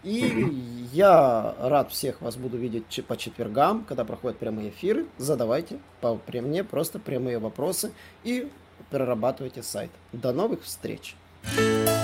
И 0.05 0.47
я 0.93 1.55
рад 1.59 1.91
всех 1.91 2.21
вас 2.21 2.37
буду 2.37 2.59
видеть 2.59 3.03
по 3.09 3.17
четвергам, 3.17 3.87
когда 3.89 4.05
проходят 4.05 4.37
прямые 4.37 4.69
эфиры. 4.69 5.07
Задавайте 5.17 5.79
по 6.03 6.21
мне 6.35 6.65
просто 6.65 6.99
прямые 6.99 7.39
вопросы 7.39 7.93
и 8.25 8.51
перерабатывайте 8.91 9.63
сайт. 9.63 9.91
До 10.13 10.35
новых 10.35 10.65
встреч! 10.65 11.17